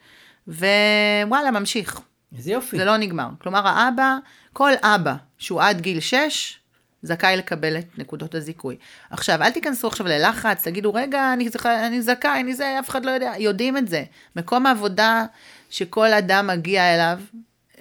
ווואלה, 0.49 1.51
ממשיך. 1.51 2.01
איזה 2.37 2.53
יופי. 2.53 2.77
זה 2.77 2.85
לא 2.85 2.97
נגמר. 2.97 3.29
כלומר, 3.39 3.69
האבא, 3.69 4.17
כל 4.53 4.73
אבא 4.83 5.15
שהוא 5.39 5.63
עד 5.63 5.81
גיל 5.81 6.01
6, 6.01 6.59
זכאי 7.03 7.37
לקבל 7.37 7.79
את 7.79 7.99
נקודות 7.99 8.35
הזיכוי. 8.35 8.77
עכשיו, 9.11 9.43
אל 9.43 9.51
תיכנסו 9.51 9.89
עכשיו 9.89 10.07
ללחץ, 10.07 10.65
תגידו, 10.65 10.95
רגע, 10.95 11.33
אני, 11.33 11.49
זכאי, 11.49 11.87
אני 11.87 12.03
זכאי, 12.03 12.41
אני 12.41 12.55
זה, 12.55 12.79
אף 12.81 12.89
אחד 12.89 13.05
לא 13.05 13.11
יודע. 13.11 13.33
יודעים 13.39 13.77
את 13.77 13.89
זה. 13.89 14.05
מקום 14.37 14.67
העבודה 14.67 15.25
שכל 15.71 16.13
אדם 16.13 16.47
מגיע 16.47 16.95
אליו, 16.95 17.19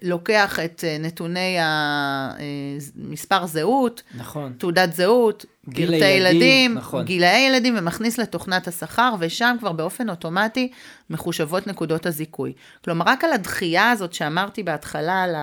לוקח 0.03 0.59
את 0.59 0.83
אה, 0.87 0.97
נתוני 0.99 1.57
המספר 1.59 3.45
זהות, 3.45 4.03
נכון. 4.17 4.53
תעודת 4.57 4.93
זהות, 4.93 5.45
גיל 5.69 5.91
פרטי 5.91 6.05
הילדים, 6.05 6.35
ילדים, 6.41 6.73
נכון. 6.73 7.05
גילאי 7.05 7.39
ילדים, 7.39 7.75
ומכניס 7.77 8.17
לתוכנת 8.17 8.67
השכר, 8.67 9.15
ושם 9.19 9.55
כבר 9.59 9.71
באופן 9.71 10.09
אוטומטי 10.09 10.71
מחושבות 11.09 11.67
נקודות 11.67 12.05
הזיכוי. 12.05 12.53
כלומר, 12.83 13.05
רק 13.07 13.23
על 13.23 13.33
הדחייה 13.33 13.91
הזאת 13.91 14.13
שאמרתי 14.13 14.63
בהתחלה, 14.63 15.23
על 15.23 15.35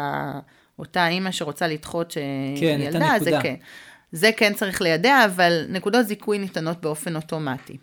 אותה 0.78 1.08
אימא 1.08 1.30
שרוצה 1.30 1.66
לדחות 1.66 2.12
כן, 2.60 2.80
את 2.88 2.92
שילדה, 2.92 3.14
זה. 3.20 3.38
כן. 3.42 3.54
זה 4.12 4.30
כן 4.36 4.54
צריך 4.54 4.82
לידע, 4.82 5.24
אבל 5.24 5.66
נקודות 5.68 6.06
זיכוי 6.06 6.38
ניתנות 6.38 6.80
באופן 6.80 7.16
אוטומטי. 7.16 7.76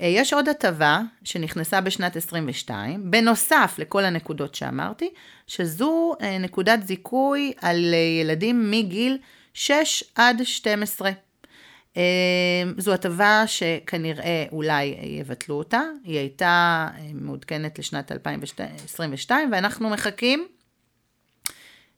אה, 0.00 0.06
יש 0.06 0.32
עוד 0.32 0.48
הטבה 0.48 1.00
שנכנסה 1.24 1.80
בשנת 1.80 2.16
22, 2.16 3.10
בנוסף 3.10 3.74
לכל 3.78 4.04
הנקודות 4.04 4.54
שאמרתי, 4.54 5.10
שזו 5.46 6.14
אה, 6.20 6.38
נקודת 6.38 6.82
זיכוי 6.82 7.52
על 7.60 7.94
אה, 7.94 7.98
ילדים 7.98 8.70
מגיל 8.70 9.18
6 9.54 10.04
עד 10.14 10.42
12. 10.44 11.10
אה, 11.96 12.02
זו 12.78 12.92
הטבה 12.92 13.42
שכנראה 13.46 14.44
אולי 14.52 14.96
יבטלו 15.02 15.54
אותה, 15.54 15.82
היא 16.04 16.18
הייתה 16.18 16.88
מעודכנת 17.14 17.78
לשנת 17.78 18.12
2022, 18.12 19.52
ואנחנו 19.52 19.90
מחכים 19.90 20.46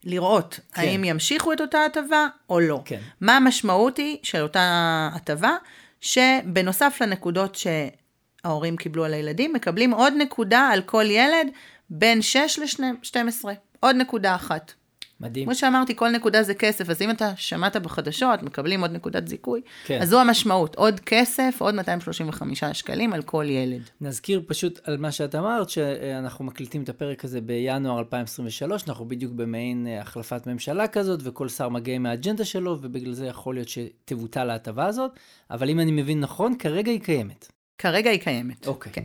לראות. 0.05 0.61
כן. 0.73 0.83
האם 0.83 1.05
ימשיכו 1.05 1.53
את 1.53 1.61
אותה 1.61 1.85
הטבה 1.85 2.27
או 2.49 2.61
לא. 2.61 2.83
כן. 2.85 3.01
מה 3.21 3.37
המשמעות 3.37 3.97
היא 3.97 4.19
של 4.23 4.41
אותה 4.41 5.11
הטבה? 5.15 5.57
שבנוסף 6.01 6.99
לנקודות 7.01 7.55
שההורים 7.55 8.77
קיבלו 8.77 9.05
על 9.05 9.15
הילדים, 9.15 9.53
מקבלים 9.53 9.91
עוד 9.91 10.13
נקודה 10.19 10.69
על 10.73 10.83
כל 10.83 11.05
ילד 11.09 11.49
בין 11.91 12.23
6 12.23 12.59
ל-12. 12.59 13.45
עוד 13.81 13.97
נקודה 13.97 14.35
אחת. 14.35 14.73
מדהים. 15.21 15.45
כמו 15.45 15.55
שאמרתי, 15.55 15.97
כל 15.97 16.11
נקודה 16.11 16.43
זה 16.43 16.55
כסף, 16.55 16.91
אז 16.91 17.03
אם 17.03 17.11
אתה 17.11 17.33
שמעת 17.37 17.77
בחדשות, 17.77 18.43
מקבלים 18.43 18.81
עוד 18.81 18.93
נקודת 18.93 19.29
זיכוי, 19.29 19.61
כן. 19.85 19.99
אז 20.03 20.09
זו 20.09 20.21
המשמעות, 20.21 20.77
עוד 20.77 21.01
כסף, 21.01 21.57
עוד 21.59 21.75
235 21.75 22.65
שקלים 22.65 23.13
על 23.13 23.23
כל 23.23 23.45
ילד. 23.49 23.83
נזכיר 24.01 24.43
פשוט 24.47 24.81
על 24.85 24.97
מה 24.97 25.13
שאת 25.13 25.35
אמרת, 25.35 25.71
שאנחנו 25.71 26.45
מקליטים 26.45 26.83
את 26.83 26.89
הפרק 26.89 27.25
הזה 27.25 27.41
בינואר 27.41 27.99
2023, 27.99 28.89
אנחנו 28.89 29.05
בדיוק 29.05 29.33
במעין 29.33 29.87
אה, 29.87 30.01
החלפת 30.01 30.47
ממשלה 30.47 30.87
כזאת, 30.87 31.21
וכל 31.23 31.49
שר 31.49 31.69
מגיע 31.69 31.95
עם 31.95 32.07
האג'נדה 32.07 32.45
שלו, 32.45 32.79
ובגלל 32.83 33.13
זה 33.13 33.27
יכול 33.27 33.55
להיות 33.55 33.69
שתבוטל 33.69 34.51
ההטבה 34.51 34.87
הזאת, 34.87 35.11
אבל 35.51 35.71
אם 35.71 35.81
אני 35.81 35.93
מבין 35.93 36.21
נכון, 36.21 36.55
כרגע 36.59 36.91
היא 36.91 37.01
קיימת. 37.01 37.53
כרגע 37.79 38.11
היא 38.11 38.21
קיימת. 38.21 38.67
אוקיי. 38.67 38.93
כן. 38.93 39.05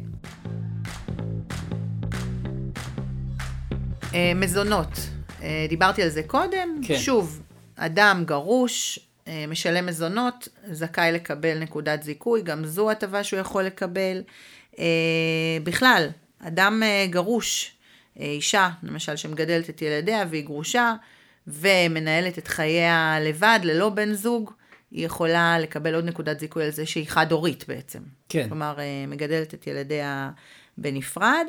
אה, 4.13 4.31
מזונות, 4.35 5.14
דיברתי 5.69 6.03
על 6.03 6.09
זה 6.09 6.23
קודם. 6.23 6.81
כן. 6.83 6.97
שוב, 6.97 7.41
אדם 7.75 8.23
גרוש, 8.25 8.99
אה, 9.27 9.45
משלם 9.47 9.85
מזונות, 9.85 10.47
זכאי 10.71 11.11
לקבל 11.11 11.59
נקודת 11.59 12.03
זיכוי, 12.03 12.41
גם 12.41 12.65
זו 12.65 12.91
הטבה 12.91 13.23
שהוא 13.23 13.39
יכול 13.39 13.63
לקבל. 13.63 14.21
אה, 14.79 14.85
בכלל, 15.63 16.07
אדם 16.39 16.83
אה, 16.83 17.07
גרוש, 17.09 17.71
אה, 18.19 18.25
אישה, 18.25 18.69
למשל, 18.83 19.15
שמגדלת 19.15 19.69
את 19.69 19.81
ילדיה 19.81 20.25
והיא 20.29 20.45
גרושה, 20.45 20.93
ומנהלת 21.47 22.37
את 22.37 22.47
חייה 22.47 23.17
לבד, 23.21 23.59
ללא 23.63 23.89
בן 23.89 24.13
זוג, 24.13 24.51
היא 24.91 25.05
יכולה 25.05 25.59
לקבל 25.59 25.95
עוד 25.95 26.05
נקודת 26.05 26.39
זיכוי 26.39 26.63
על 26.63 26.71
זה 26.71 26.85
שהיא 26.85 27.07
חד-הורית 27.07 27.67
בעצם. 27.67 27.99
כן. 28.29 28.47
כלומר, 28.47 28.75
אה, 28.79 29.05
מגדלת 29.07 29.53
את 29.53 29.67
ילדיה 29.67 30.29
בנפרד. 30.77 31.45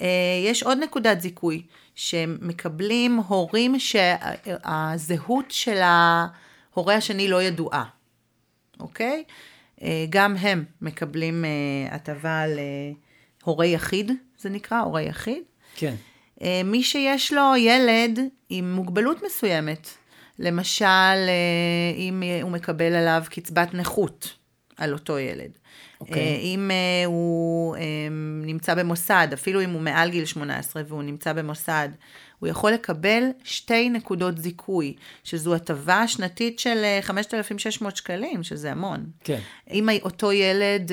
אה, 0.00 0.06
יש 0.44 0.62
עוד 0.62 0.78
נקודת 0.78 1.20
זיכוי, 1.20 1.62
שמקבלים 1.94 3.16
הורים 3.16 3.74
שהזהות 3.78 5.44
של 5.48 5.80
ההורה 5.82 6.94
השני 6.94 7.28
לא 7.28 7.42
ידועה, 7.42 7.84
אוקיי? 8.80 9.24
אה, 9.82 10.04
גם 10.10 10.36
הם 10.36 10.64
מקבלים 10.82 11.44
אה, 11.44 11.94
הטבה 11.94 12.44
להורה 13.42 13.66
יחיד, 13.66 14.12
זה 14.38 14.48
נקרא, 14.48 14.80
הורה 14.80 15.02
יחיד. 15.02 15.42
כן. 15.76 15.94
מי 16.64 16.82
שיש 16.82 17.32
לו 17.32 17.56
ילד 17.56 18.18
עם 18.48 18.72
מוגבלות 18.74 19.22
מסוימת, 19.26 19.88
למשל, 20.38 21.16
אם 21.96 22.22
הוא 22.42 22.50
מקבל 22.50 22.94
עליו 22.94 23.22
קצבת 23.30 23.74
נכות 23.74 24.34
על 24.76 24.92
אותו 24.92 25.18
ילד. 25.18 25.50
אוקיי. 26.00 26.22
אה, 26.22 26.36
אם 26.42 26.70
אה, 26.70 27.06
הוא 27.06 27.76
אה, 27.76 27.80
נמצא 28.46 28.74
במוסד, 28.74 29.28
אפילו 29.32 29.62
אם 29.62 29.70
הוא 29.70 29.80
מעל 29.80 30.10
גיל 30.10 30.24
18 30.24 30.82
והוא 30.88 31.02
נמצא 31.02 31.32
במוסד, 31.32 31.88
הוא 32.38 32.48
יכול 32.48 32.72
לקבל 32.72 33.22
שתי 33.44 33.88
נקודות 33.88 34.38
זיכוי, 34.38 34.94
שזו 35.24 35.54
הטבה 35.54 36.08
שנתית 36.08 36.58
של 36.58 36.84
אה, 36.84 36.98
5,600 37.02 37.96
שקלים, 37.96 38.42
שזה 38.42 38.72
המון. 38.72 39.06
כן. 39.24 39.38
אם 39.70 39.88
אותו 40.02 40.32
ילד, 40.32 40.92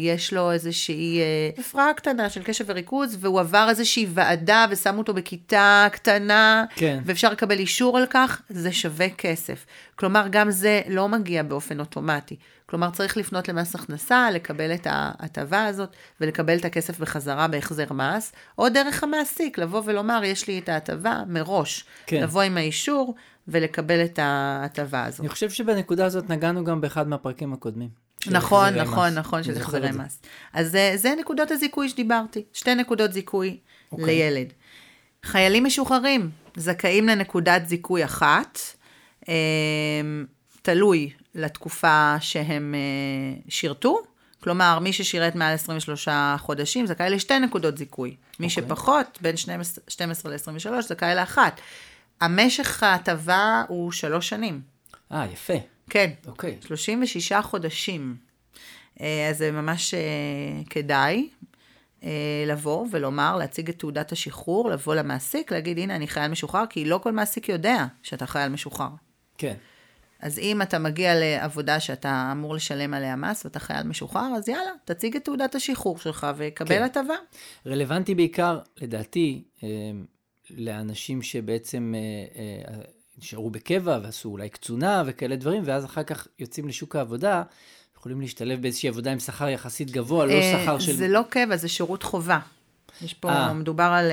יש 0.00 0.32
לו 0.32 0.52
איזושהי 0.52 1.20
הפרעה 1.58 1.94
קטנה 1.94 2.30
של 2.30 2.42
קשב 2.42 2.64
וריכוז, 2.68 3.16
והוא 3.20 3.40
עבר 3.40 3.66
איזושהי 3.68 4.06
ועדה 4.14 4.66
ושמו 4.70 4.98
אותו 4.98 5.14
בכיתה 5.14 5.86
קטנה, 5.92 6.64
כן. 6.74 6.98
ואפשר 7.04 7.30
לקבל 7.32 7.58
אישור 7.58 7.98
על 7.98 8.06
כך, 8.10 8.42
זה 8.48 8.72
שווה 8.72 9.10
כסף. 9.10 9.66
כלומר, 9.96 10.26
גם 10.30 10.50
זה 10.50 10.80
לא 10.88 11.08
מגיע 11.08 11.42
באופן 11.42 11.80
אוטומטי. 11.80 12.36
כלומר, 12.66 12.90
צריך 12.90 13.16
לפנות 13.16 13.48
למס 13.48 13.74
הכנסה, 13.74 14.30
לקבל 14.30 14.74
את 14.74 14.86
ההטבה 14.90 15.64
הזאת, 15.66 15.88
ולקבל 16.20 16.58
את 16.58 16.64
הכסף 16.64 16.98
בחזרה 16.98 17.48
בהחזר 17.48 17.92
מס, 17.92 18.32
או 18.58 18.68
דרך 18.68 19.02
המעסיק, 19.02 19.58
לבוא 19.58 19.82
ולומר, 19.84 20.20
יש 20.24 20.48
לי 20.48 20.58
את 20.58 20.68
ההטבה 20.68 21.22
מראש. 21.28 21.84
כן. 22.06 22.22
לבוא 22.22 22.42
עם 22.42 22.56
האישור 22.56 23.14
ולקבל 23.48 24.04
את 24.04 24.18
ההטבה 24.22 25.04
הזאת. 25.04 25.20
אני 25.20 25.28
חושב 25.28 25.50
שבנקודה 25.50 26.06
הזאת 26.06 26.30
נגענו 26.30 26.64
גם 26.64 26.80
באחד 26.80 27.08
מהפרקים 27.08 27.52
הקודמים. 27.52 27.88
נכון, 28.26 28.74
נכון, 28.74 29.10
מס. 29.10 29.16
נכון, 29.16 29.38
אני 29.38 29.44
של 29.44 29.52
זוכר 29.54 29.64
החזרי 29.64 29.88
את 29.88 29.92
זה. 29.92 29.98
מס. 29.98 30.22
אז 30.52 30.70
זה, 30.70 30.92
זה 30.96 31.14
נקודות 31.20 31.50
הזיכוי 31.50 31.88
שדיברתי, 31.88 32.44
שתי 32.52 32.74
נקודות 32.74 33.12
זיכוי 33.12 33.58
אוקיי. 33.92 34.06
לילד. 34.06 34.52
חיילים 35.24 35.64
משוחררים 35.64 36.30
זכאים 36.56 37.08
לנקודת 37.08 37.68
זיכוי 37.68 38.04
אחת, 38.04 38.58
אה, 39.28 39.34
תלוי 40.62 41.10
לתקופה 41.34 42.16
שהם 42.20 42.74
אה, 42.74 43.40
שירתו, 43.48 44.02
כלומר, 44.44 44.78
מי 44.78 44.92
ששירת 44.92 45.34
מעל 45.34 45.54
23 45.54 46.08
חודשים 46.38 46.86
זכאי 46.86 47.10
לשתי 47.10 47.38
נקודות 47.38 47.78
זיכוי. 47.78 48.16
מי 48.40 48.46
אוקיי. 48.46 48.50
שפחות, 48.50 49.18
בין 49.20 49.36
12 49.36 49.84
12 49.88 50.32
ל-23, 50.32 50.80
זכאי 50.80 51.14
לאחת. 51.14 51.60
המשך 52.20 52.82
ההטבה 52.82 53.62
הוא 53.68 53.92
שלוש 53.92 54.28
שנים. 54.28 54.60
אה, 55.12 55.26
יפה. 55.32 55.54
כן, 55.90 56.10
אוקיי. 56.26 56.58
36 56.66 57.32
חודשים. 57.32 58.16
אה, 59.00 59.28
אז 59.30 59.38
זה 59.38 59.50
ממש 59.50 59.94
אה, 59.94 60.00
כדאי 60.70 61.28
לבוא 62.46 62.86
ולומר, 62.90 63.36
להציג 63.36 63.68
את 63.68 63.78
תעודת 63.78 64.12
השחרור, 64.12 64.70
לבוא 64.70 64.94
למעסיק, 64.94 65.52
להגיד, 65.52 65.78
הנה, 65.78 65.96
אני 65.96 66.06
חייל 66.08 66.30
משוחרר, 66.30 66.66
כי 66.70 66.84
לא 66.84 67.00
כל 67.02 67.12
מעסיק 67.12 67.48
יודע 67.48 67.86
שאתה 68.02 68.26
חייל 68.26 68.48
משוחרר. 68.48 68.88
כן. 69.38 69.54
אז 70.20 70.38
אם 70.38 70.62
אתה 70.62 70.78
מגיע 70.78 71.14
לעבודה 71.14 71.80
שאתה 71.80 72.28
אמור 72.32 72.54
לשלם 72.54 72.94
עליה 72.94 73.16
מס 73.16 73.44
ואתה 73.44 73.58
חייל 73.58 73.86
משוחרר, 73.86 74.32
אז 74.36 74.48
יאללה, 74.48 74.70
תציג 74.84 75.16
את 75.16 75.24
תעודת 75.24 75.54
השחרור 75.54 75.98
שלך 75.98 76.26
וקבל 76.36 76.68
כן. 76.68 76.82
הטבה. 76.82 77.14
רלוונטי 77.66 78.14
בעיקר, 78.14 78.58
לדעתי, 78.80 79.42
אה, 79.62 79.68
לאנשים 80.50 81.22
שבעצם 81.22 81.94
אה, 81.96 82.72
אה, 82.74 82.80
נשארו 83.18 83.50
בקבע 83.50 83.98
ועשו 84.02 84.28
אולי 84.28 84.48
קצונה 84.48 85.02
וכאלה 85.06 85.36
דברים, 85.36 85.62
ואז 85.66 85.84
אחר 85.84 86.02
כך 86.02 86.28
יוצאים 86.38 86.68
לשוק 86.68 86.96
העבודה, 86.96 87.42
יכולים 87.96 88.20
להשתלב 88.20 88.62
באיזושהי 88.62 88.88
עבודה 88.88 89.12
עם 89.12 89.18
שכר 89.18 89.48
יחסית 89.48 89.90
גבוה, 89.90 90.26
לא 90.26 90.42
שכר 90.42 90.78
של... 90.78 90.92
זה 90.92 91.08
לא 91.08 91.20
קבע, 91.28 91.56
זה 91.56 91.68
שירות 91.68 92.02
חובה. 92.02 92.38
יש 93.02 93.14
פה, 93.14 93.30
אה. 93.30 93.52
מדובר 93.52 93.84
על 93.84 94.10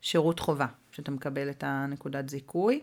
שירות 0.00 0.40
חובה, 0.40 0.66
שאתה 0.92 1.10
מקבל 1.10 1.50
את 1.50 1.64
הנקודת 1.66 2.28
זיכוי. 2.28 2.80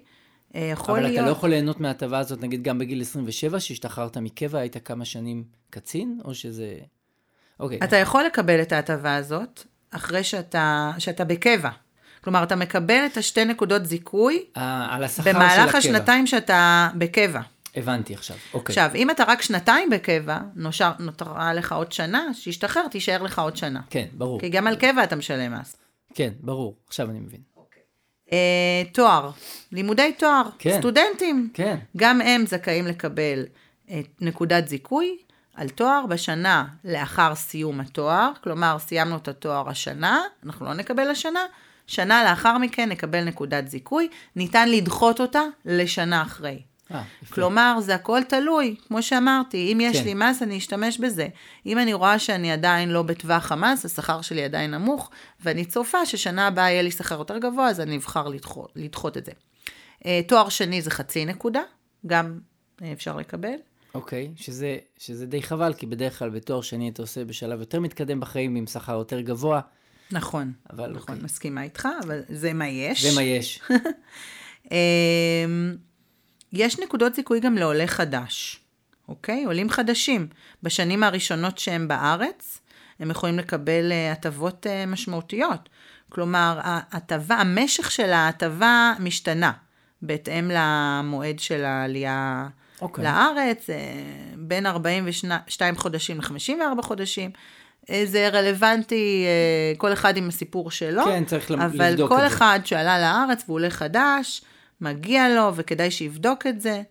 אה, 0.55 0.61
יכול 0.61 0.99
אבל 0.99 1.03
להיות... 1.03 1.19
אתה 1.19 1.25
לא 1.25 1.31
יכול 1.31 1.49
ליהנות 1.49 1.79
מההטבה 1.79 2.19
הזאת, 2.19 2.41
נגיד, 2.41 2.63
גם 2.63 2.79
בגיל 2.79 3.01
27, 3.01 3.59
שהשתחררת 3.59 4.17
מקבע, 4.17 4.59
היית 4.59 4.77
כמה 4.85 5.05
שנים 5.05 5.43
קצין, 5.69 6.19
או 6.25 6.33
שזה... 6.33 6.75
אוקיי. 7.59 7.79
אתה 7.83 7.97
יכול 7.97 8.23
לקבל 8.23 8.61
את 8.61 8.71
ההטבה 8.71 9.15
הזאת 9.15 9.63
אחרי 9.91 10.23
שאתה, 10.23 10.91
שאתה 10.97 11.25
בקבע. 11.25 11.69
כלומר, 12.23 12.43
אתה 12.43 12.55
מקבל 12.55 13.05
את 13.11 13.17
השתי 13.17 13.45
נקודות 13.45 13.85
זיכוי 13.85 14.43
אה, 14.57 14.87
על 14.95 15.03
השכר 15.03 15.23
של 15.23 15.29
הקבע. 15.29 15.39
במהלך 15.39 15.75
השנתיים 15.75 16.27
שאתה 16.27 16.89
בקבע. 16.95 17.41
הבנתי 17.75 18.13
עכשיו, 18.13 18.37
אוקיי. 18.53 18.73
עכשיו, 18.73 18.89
אם 18.95 19.09
אתה 19.09 19.23
רק 19.27 19.41
שנתיים 19.41 19.89
בקבע, 19.89 20.39
נושר, 20.55 20.91
נותרה 20.99 21.53
לך 21.53 21.71
עוד 21.71 21.91
שנה, 21.91 22.33
שישתחרר, 22.33 22.87
תישאר 22.87 23.23
לך 23.23 23.39
עוד 23.39 23.57
שנה. 23.57 23.81
כן, 23.89 24.05
ברור. 24.13 24.39
כי 24.39 24.49
גם 24.49 24.67
על 24.67 24.75
קבע 24.75 25.03
אתה 25.03 25.15
משלם 25.15 25.59
מס. 25.59 25.75
כן, 26.13 26.31
ברור. 26.39 26.75
עכשיו 26.87 27.09
אני 27.09 27.19
מבין. 27.19 27.41
אה, 28.33 28.83
תואר, 28.91 29.29
לימודי 29.71 30.13
תואר, 30.17 30.43
כן. 30.59 30.77
סטודנטים, 30.79 31.49
כן. 31.53 31.77
גם 31.97 32.21
הם 32.21 32.45
זכאים 32.45 32.87
לקבל 32.87 33.45
אה, 33.89 34.01
נקודת 34.21 34.67
זיכוי 34.67 35.17
על 35.55 35.69
תואר 35.69 36.05
בשנה 36.09 36.65
לאחר 36.85 37.35
סיום 37.35 37.79
התואר, 37.79 38.31
כלומר 38.43 38.77
סיימנו 38.79 39.15
את 39.17 39.27
התואר 39.27 39.69
השנה, 39.69 40.21
אנחנו 40.45 40.65
לא 40.65 40.73
נקבל 40.73 41.09
השנה, 41.09 41.45
שנה 41.87 42.23
לאחר 42.23 42.57
מכן 42.57 42.89
נקבל 42.89 43.23
נקודת 43.23 43.67
זיכוי, 43.67 44.07
ניתן 44.35 44.69
לדחות 44.69 45.21
אותה 45.21 45.41
לשנה 45.65 46.21
אחרי. 46.21 46.61
אה. 46.93 47.03
כלומר, 47.29 47.77
זה 47.79 47.95
הכל 47.95 48.23
תלוי, 48.23 48.75
כמו 48.87 49.01
שאמרתי, 49.01 49.73
אם 49.73 49.81
יש 49.81 49.97
כן. 49.97 50.03
לי 50.03 50.13
מס, 50.13 50.41
אני 50.41 50.57
אשתמש 50.57 50.97
בזה. 50.97 51.27
אם 51.65 51.79
אני 51.79 51.93
רואה 51.93 52.19
שאני 52.19 52.51
עדיין 52.51 52.89
לא 52.89 53.01
בטווח 53.01 53.51
המס, 53.51 53.85
השכר 53.85 54.21
שלי 54.21 54.43
עדיין 54.43 54.71
נמוך, 54.71 55.09
ואני 55.39 55.65
צופה 55.65 56.05
ששנה 56.05 56.47
הבאה 56.47 56.71
יהיה 56.71 56.81
לי 56.81 56.91
שכר 56.91 57.17
יותר 57.17 57.37
גבוה, 57.37 57.69
אז 57.69 57.79
אני 57.79 57.97
אבחר 57.97 58.27
לדחות, 58.27 58.71
לדחות 58.75 59.17
את 59.17 59.25
זה. 59.25 59.31
אה, 60.05 60.21
תואר 60.27 60.49
שני 60.49 60.81
זה 60.81 60.91
חצי 60.91 61.25
נקודה, 61.25 61.61
גם 62.07 62.39
אה, 62.81 62.91
אפשר 62.91 63.17
לקבל. 63.17 63.55
אוקיי, 63.93 64.31
שזה, 64.35 64.77
שזה 64.97 65.25
די 65.25 65.43
חבל, 65.43 65.73
כי 65.73 65.85
בדרך 65.85 66.19
כלל 66.19 66.29
בתואר 66.29 66.61
שני 66.61 66.89
אתה 66.89 67.01
עושה 67.01 67.25
בשלב 67.25 67.59
יותר 67.59 67.79
מתקדם 67.79 68.19
בחיים, 68.19 68.55
עם 68.55 68.67
שכר 68.67 68.93
יותר 68.93 69.21
גבוה, 69.21 69.61
נכון, 70.11 70.53
אבל 70.73 70.91
נכון, 70.91 71.15
אוקיי. 71.15 71.25
מסכימה 71.25 71.63
איתך, 71.63 71.87
אבל 72.03 72.21
זה 72.29 72.53
מה 72.53 72.67
יש. 72.67 73.05
זה 73.05 73.15
מה 73.15 73.23
יש. 73.23 73.61
יש 76.53 76.79
נקודות 76.79 77.15
זיכוי 77.15 77.39
גם 77.39 77.55
לעולה 77.55 77.87
חדש, 77.87 78.59
אוקיי? 79.09 79.43
עולים 79.45 79.69
חדשים. 79.69 80.27
בשנים 80.63 81.03
הראשונות 81.03 81.57
שהם 81.57 81.87
בארץ, 81.87 82.59
הם 82.99 83.11
יכולים 83.11 83.39
לקבל 83.39 83.91
אה, 83.91 84.11
הטבות 84.11 84.67
אה, 84.67 84.85
משמעותיות. 84.85 85.69
כלומר, 86.09 86.59
ההטבה, 86.63 87.35
המשך 87.35 87.91
של 87.91 88.11
ההטבה 88.11 88.93
משתנה 88.99 89.51
בהתאם 90.01 90.51
למועד 90.53 91.39
של 91.39 91.65
העלייה 91.65 92.47
אוקיי. 92.81 93.03
לארץ, 93.03 93.69
אה, 93.69 93.75
בין 94.37 94.65
42 94.65 95.75
חודשים 95.75 96.17
ל-54 96.17 96.81
חודשים. 96.81 97.31
זה 98.05 98.29
רלוונטי, 98.33 99.25
כל 99.77 99.93
אחד 99.93 100.17
עם 100.17 100.27
הסיפור 100.27 100.71
שלו. 100.71 101.03
כן, 101.05 101.25
צריך 101.25 101.51
לב- 101.51 101.61
אבל 101.61 101.89
לבדוק 101.89 102.09
כל 102.09 102.15
את 102.15 102.21
זה. 102.21 102.27
אחד 102.27 102.59
שעלה 102.65 102.99
לארץ 102.99 103.43
והוא 103.45 103.55
עולה 103.55 103.69
חדש, 103.69 104.41
מגיע 104.81 105.29
לו, 105.29 105.55
וכדאי 105.55 105.91
שיבדוק 105.91 106.47
את 106.47 106.61
זה, 106.61 106.81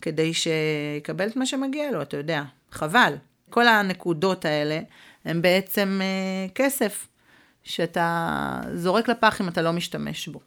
כדי 0.00 0.32
שיקבל 0.34 1.28
את 1.28 1.36
מה 1.36 1.46
שמגיע 1.46 1.90
לו, 1.90 2.02
אתה 2.02 2.16
יודע. 2.16 2.42
חבל. 2.70 3.14
כל 3.50 3.68
הנקודות 3.68 4.44
האלה 4.44 4.80
הן 5.24 5.42
בעצם 5.42 6.00
אה, 6.02 6.48
כסף 6.54 7.06
שאתה 7.62 8.60
זורק 8.74 9.08
לפח 9.08 9.40
אם 9.40 9.48
אתה 9.48 9.62
לא 9.62 9.72
משתמש 9.72 10.28
בו. 10.28 10.40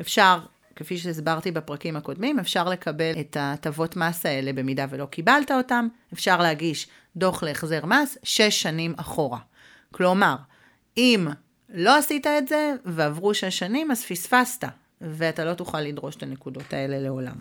אפשר, 0.00 0.38
כפי 0.76 0.98
שהסברתי 0.98 1.50
בפרקים 1.50 1.96
הקודמים, 1.96 2.38
אפשר 2.38 2.68
לקבל 2.68 3.12
את 3.20 3.36
ההטבות 3.36 3.96
מס 3.96 4.26
האלה 4.26 4.52
במידה 4.52 4.86
ולא 4.90 5.06
קיבלת 5.06 5.50
אותם, 5.50 5.88
אפשר 6.12 6.42
להגיש 6.42 6.86
דוח 7.16 7.42
להחזר 7.42 7.86
מס 7.86 8.18
שש 8.22 8.62
שנים 8.62 8.94
אחורה. 8.96 9.38
כלומר, 9.92 10.36
אם 10.96 11.28
לא 11.68 11.98
עשית 11.98 12.26
את 12.26 12.48
זה 12.48 12.72
ועברו 12.84 13.34
שש 13.34 13.58
שנים, 13.58 13.90
אז 13.90 14.04
פספסת, 14.04 14.64
ואתה 15.00 15.44
לא 15.44 15.54
תוכל 15.54 15.80
לדרוש 15.80 16.16
את 16.16 16.22
הנקודות 16.22 16.72
האלה 16.72 16.98
לעולם. 16.98 17.36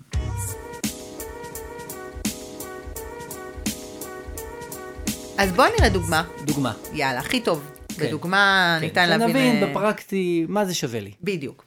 אז 5.37 5.51
בואו 5.51 5.67
נראה 5.77 5.89
דוגמה. 5.89 6.23
דוגמה. 6.45 6.73
יאללה, 6.93 7.19
הכי 7.19 7.41
טוב. 7.41 7.71
כן. 7.99 8.07
בדוגמה 8.07 8.77
כן, 8.79 8.85
ניתן 8.85 9.09
להבין... 9.09 9.27
שנבין 9.27 9.63
אה, 9.63 9.69
בפרקטי 9.69 10.45
מה 10.49 10.65
זה 10.65 10.75
שווה 10.75 10.99
לי. 10.99 11.11
בדיוק. 11.23 11.65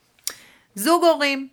זוג 0.75 1.05
הורים, 1.05 1.49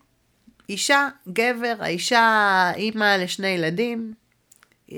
אישה, 0.70 1.08
גבר, 1.28 1.76
האישה 1.80 2.72
אימא 2.76 3.16
לשני 3.20 3.48
ילדים, 3.48 4.14
אה, 4.92 4.98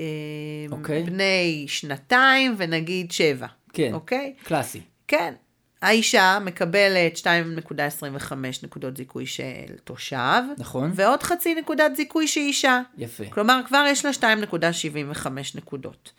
אוקיי. 0.70 1.02
בני 1.02 1.64
שנתיים 1.68 2.54
ונגיד 2.58 3.12
שבע. 3.12 3.46
כן. 3.72 3.90
אוקיי? 3.92 4.34
קלאסי. 4.44 4.80
כן. 5.08 5.34
האישה 5.82 6.38
מקבלת 6.44 7.16
2.25 7.16 8.32
נקודות 8.62 8.96
זיכוי 8.96 9.26
של 9.26 9.42
תושב, 9.84 10.42
נכון. 10.58 10.92
ועוד 10.94 11.22
חצי 11.22 11.54
נקודת 11.54 11.96
זיכוי 11.96 12.26
שהיא 12.26 12.46
אישה. 12.46 12.80
יפה. 12.98 13.24
כלומר, 13.30 13.60
כבר 13.66 13.84
יש 13.88 14.04
לה 14.04 14.10
2.75 14.12 15.26
נקודות. 15.54 16.12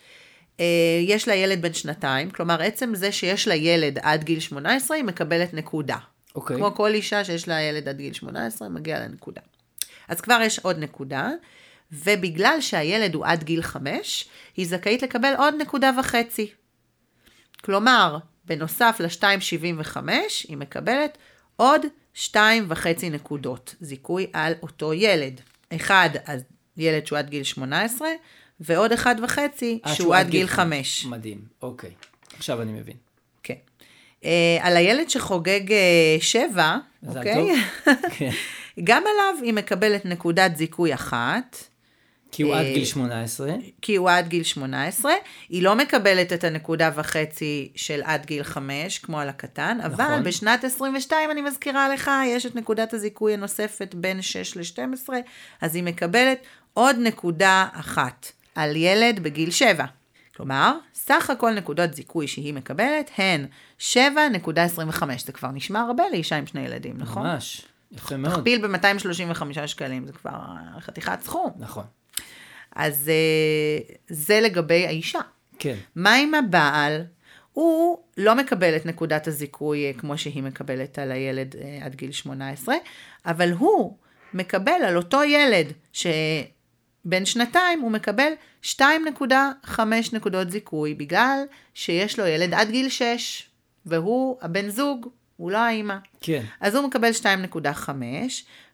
אה, 0.59 0.65
יש 1.01 1.27
לה 1.27 1.35
ילד 1.35 1.61
בן 1.61 1.73
שנתיים, 1.73 2.31
כלומר, 2.31 2.61
עצם 2.61 2.95
זה 2.95 3.11
שיש 3.11 3.47
לה 3.47 3.55
ילד 3.55 3.99
עד 4.01 4.23
גיל 4.23 4.39
18, 4.39 4.97
היא 4.97 5.03
מקבלת 5.03 5.53
נקודה. 5.53 5.97
אוקיי. 6.35 6.57
כמו 6.57 6.75
כל 6.75 6.93
אישה 6.93 7.23
שיש 7.23 7.47
לה 7.47 7.61
ילד 7.61 7.89
עד 7.89 7.97
גיל 7.97 8.13
18, 8.13 8.69
מגיע 8.69 8.99
לה 8.99 9.07
נקודה. 9.07 9.41
אז 10.07 10.21
כבר 10.21 10.39
יש 10.41 10.59
עוד 10.59 10.79
נקודה, 10.79 11.29
ובגלל 11.91 12.57
שהילד 12.61 13.15
הוא 13.15 13.25
עד 13.25 13.43
גיל 13.43 13.61
5, 13.61 14.29
היא 14.57 14.67
זכאית 14.67 15.03
לקבל 15.03 15.33
עוד 15.37 15.53
נקודה 15.59 15.91
וחצי. 15.99 16.51
כלומר, 17.63 18.17
בנוסף 18.45 18.97
ל-2.75, 18.99 19.97
היא 20.47 20.57
מקבלת 20.57 21.17
עוד 21.55 21.81
2.5 22.15 22.35
נקודות 23.11 23.75
זיכוי 23.81 24.27
על 24.33 24.53
אותו 24.63 24.93
ילד. 24.93 25.41
אחד, 25.75 26.09
אז 26.25 26.41
ילד 26.77 27.07
שהוא 27.07 27.19
עד 27.19 27.29
גיל 27.29 27.43
18, 27.43 28.07
ועוד 28.59 28.91
אחד 28.91 29.15
וחצי 29.23 29.79
אה, 29.85 29.95
שהוא 29.95 30.15
עד 30.15 30.29
גיל 30.29 30.47
5. 30.47 31.05
מדהים, 31.05 31.41
אוקיי. 31.61 31.91
עכשיו 32.37 32.61
אני 32.61 32.71
מבין. 32.71 32.95
כן. 33.43 33.53
Uh, 34.21 34.25
על 34.61 34.77
הילד 34.77 35.09
שחוגג 35.09 35.69
uh, 35.69 36.23
שבע, 36.23 36.77
אוקיי? 37.07 37.47
כן. 38.17 38.29
גם 38.83 39.03
עליו 39.03 39.43
היא 39.43 39.53
מקבלת 39.53 40.05
נקודת 40.05 40.57
זיכוי 40.57 40.93
אחת, 40.93 41.57
כי 42.33 42.43
הוא 42.43 42.55
עד 42.55 42.65
אה, 42.65 42.73
גיל 42.73 42.85
18. 42.85 43.53
כי 43.81 43.95
הוא 43.95 44.09
עד 44.09 44.27
גיל 44.27 44.43
18. 44.43 45.11
היא 45.49 45.63
לא 45.63 45.75
מקבלת 45.75 46.33
את 46.33 46.43
הנקודה 46.43 46.91
וחצי 46.95 47.71
של 47.75 48.01
עד 48.03 48.25
גיל 48.25 48.43
5, 48.43 48.99
כמו 48.99 49.19
על 49.19 49.29
הקטן, 49.29 49.77
אבל 49.85 50.03
נכון. 50.03 50.23
בשנת 50.23 50.63
22, 50.63 51.31
אני 51.31 51.41
מזכירה 51.41 51.89
לך, 51.89 52.11
יש 52.27 52.45
את 52.45 52.55
נקודת 52.55 52.93
הזיכוי 52.93 53.33
הנוספת 53.33 53.95
בין 53.95 54.21
6 54.21 54.57
ל-12, 54.57 55.09
אז 55.61 55.75
היא 55.75 55.83
מקבלת 55.83 56.37
עוד 56.73 56.95
נקודה 56.99 57.67
אחת 57.73 58.31
על 58.55 58.75
ילד 58.75 59.19
בגיל 59.19 59.51
7. 59.51 59.85
כלומר, 60.35 60.77
סך 60.93 61.29
הכל 61.29 61.53
נקודות 61.53 61.93
זיכוי 61.93 62.27
שהיא 62.27 62.53
מקבלת 62.53 63.11
הן 63.17 63.45
7.25. 63.79 63.93
זה 65.25 65.31
כבר 65.31 65.51
נשמע 65.51 65.79
הרבה 65.79 66.03
לאישה 66.11 66.35
עם 66.35 66.47
שני 66.47 66.61
ילדים, 66.61 66.97
נכון? 66.97 67.23
ממש. 67.27 67.61
יפה 67.91 68.17
מאוד. 68.17 68.35
תכפיל 68.35 68.67
ב-235 68.67 69.67
שקלים, 69.67 70.07
זה 70.07 70.13
כבר 70.13 70.39
חתיכת 70.79 71.21
סכום. 71.21 71.51
נכון. 71.57 71.83
אז 72.75 73.09
אה, 73.09 73.95
זה 74.07 74.41
לגבי 74.41 74.85
האישה. 74.85 75.19
כן. 75.59 75.75
מה 75.95 76.15
עם 76.15 76.33
הבעל? 76.35 77.03
הוא 77.53 77.97
לא 78.17 78.35
מקבל 78.35 78.75
את 78.75 78.85
נקודת 78.85 79.27
הזיכוי 79.27 79.87
אה, 79.87 79.93
כמו 79.93 80.17
שהיא 80.17 80.43
מקבלת 80.43 80.99
על 80.99 81.11
הילד 81.11 81.55
אה, 81.55 81.85
עד 81.85 81.95
גיל 81.95 82.11
18, 82.11 82.75
אבל 83.25 83.51
הוא 83.51 83.97
מקבל 84.33 84.81
על 84.87 84.97
אותו 84.97 85.23
ילד 85.23 85.73
שבן 85.93 87.25
שנתיים, 87.25 87.81
הוא 87.81 87.91
מקבל 87.91 88.31
2.5 88.63 89.81
נקודות 90.13 90.51
זיכוי, 90.51 90.93
בגלל 90.93 91.43
שיש 91.73 92.19
לו 92.19 92.25
ילד 92.25 92.53
עד 92.53 92.69
גיל 92.69 92.89
6, 92.89 93.49
והוא 93.85 94.37
הבן 94.41 94.69
זוג, 94.69 95.07
הוא 95.37 95.51
לא 95.51 95.57
האימא. 95.57 95.97
כן. 96.21 96.43
אז 96.61 96.75
הוא 96.75 96.87
מקבל 96.87 97.11
2.5, 97.55 97.89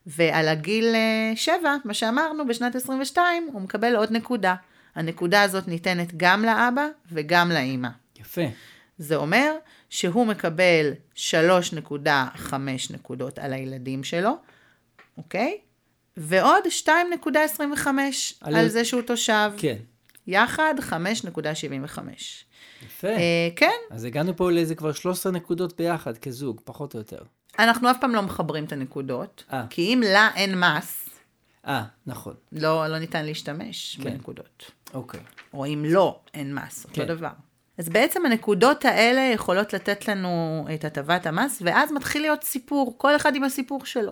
ועל 0.05 0.47
הגיל 0.47 0.95
7, 1.35 1.75
מה 1.85 1.93
שאמרנו, 1.93 2.47
בשנת 2.47 2.75
22, 2.75 3.49
הוא 3.53 3.61
מקבל 3.61 3.95
עוד 3.95 4.11
נקודה. 4.11 4.55
הנקודה 4.95 5.41
הזאת 5.41 5.67
ניתנת 5.67 6.07
גם 6.17 6.43
לאבא 6.45 6.87
וגם 7.11 7.51
לאימא. 7.51 7.87
יפה. 8.19 8.41
זה 8.97 9.15
אומר 9.15 9.53
שהוא 9.89 10.25
מקבל 10.27 10.91
3.5 11.15 12.53
נקודות 12.93 13.39
על 13.39 13.53
הילדים 13.53 14.03
שלו, 14.03 14.31
אוקיי? 15.17 15.57
ועוד 16.17 16.63
2.25 16.85 17.87
על, 18.41 18.55
על- 18.55 18.67
זה 18.67 18.85
שהוא 18.85 19.01
תושב. 19.01 19.51
כן. 19.57 19.75
יחד 20.27 20.73
5.75. 20.79 21.99
יפה. 22.85 23.07
אה, 23.07 23.49
כן, 23.55 23.71
אז 23.91 24.03
הגענו 24.05 24.35
פה 24.37 24.51
לאיזה 24.51 24.75
כבר 24.75 24.93
13 24.93 25.31
נקודות 25.31 25.77
ביחד, 25.77 26.17
כזוג, 26.17 26.61
פחות 26.63 26.93
או 26.93 26.99
יותר. 26.99 27.21
אנחנו 27.59 27.91
אף 27.91 27.97
פעם 28.01 28.15
לא 28.15 28.21
מחברים 28.21 28.63
את 28.63 28.71
הנקודות, 28.71 29.43
אה. 29.53 29.65
כי 29.69 29.93
אם 29.93 30.03
לה 30.05 30.29
אין 30.35 30.59
מס, 30.59 31.09
אה, 31.67 31.83
נכון. 32.05 32.33
לא, 32.51 32.87
לא 32.87 32.99
ניתן 32.99 33.25
להשתמש 33.25 33.99
כן. 34.03 34.03
בנקודות. 34.03 34.71
אוקיי. 34.93 35.19
או 35.53 35.65
אם 35.65 35.85
לא, 35.87 36.19
אין 36.33 36.55
מס, 36.55 36.85
אותו 36.85 36.95
כן. 36.95 37.07
דבר. 37.07 37.31
אז 37.77 37.89
בעצם 37.89 38.25
הנקודות 38.25 38.85
האלה 38.85 39.21
יכולות 39.21 39.73
לתת 39.73 40.07
לנו 40.07 40.65
את 40.73 40.85
הטבת 40.85 41.25
המס, 41.25 41.61
ואז 41.65 41.91
מתחיל 41.91 42.21
להיות 42.21 42.43
סיפור, 42.43 42.95
כל 42.97 43.15
אחד 43.15 43.35
עם 43.35 43.43
הסיפור 43.43 43.85
שלו. 43.85 44.11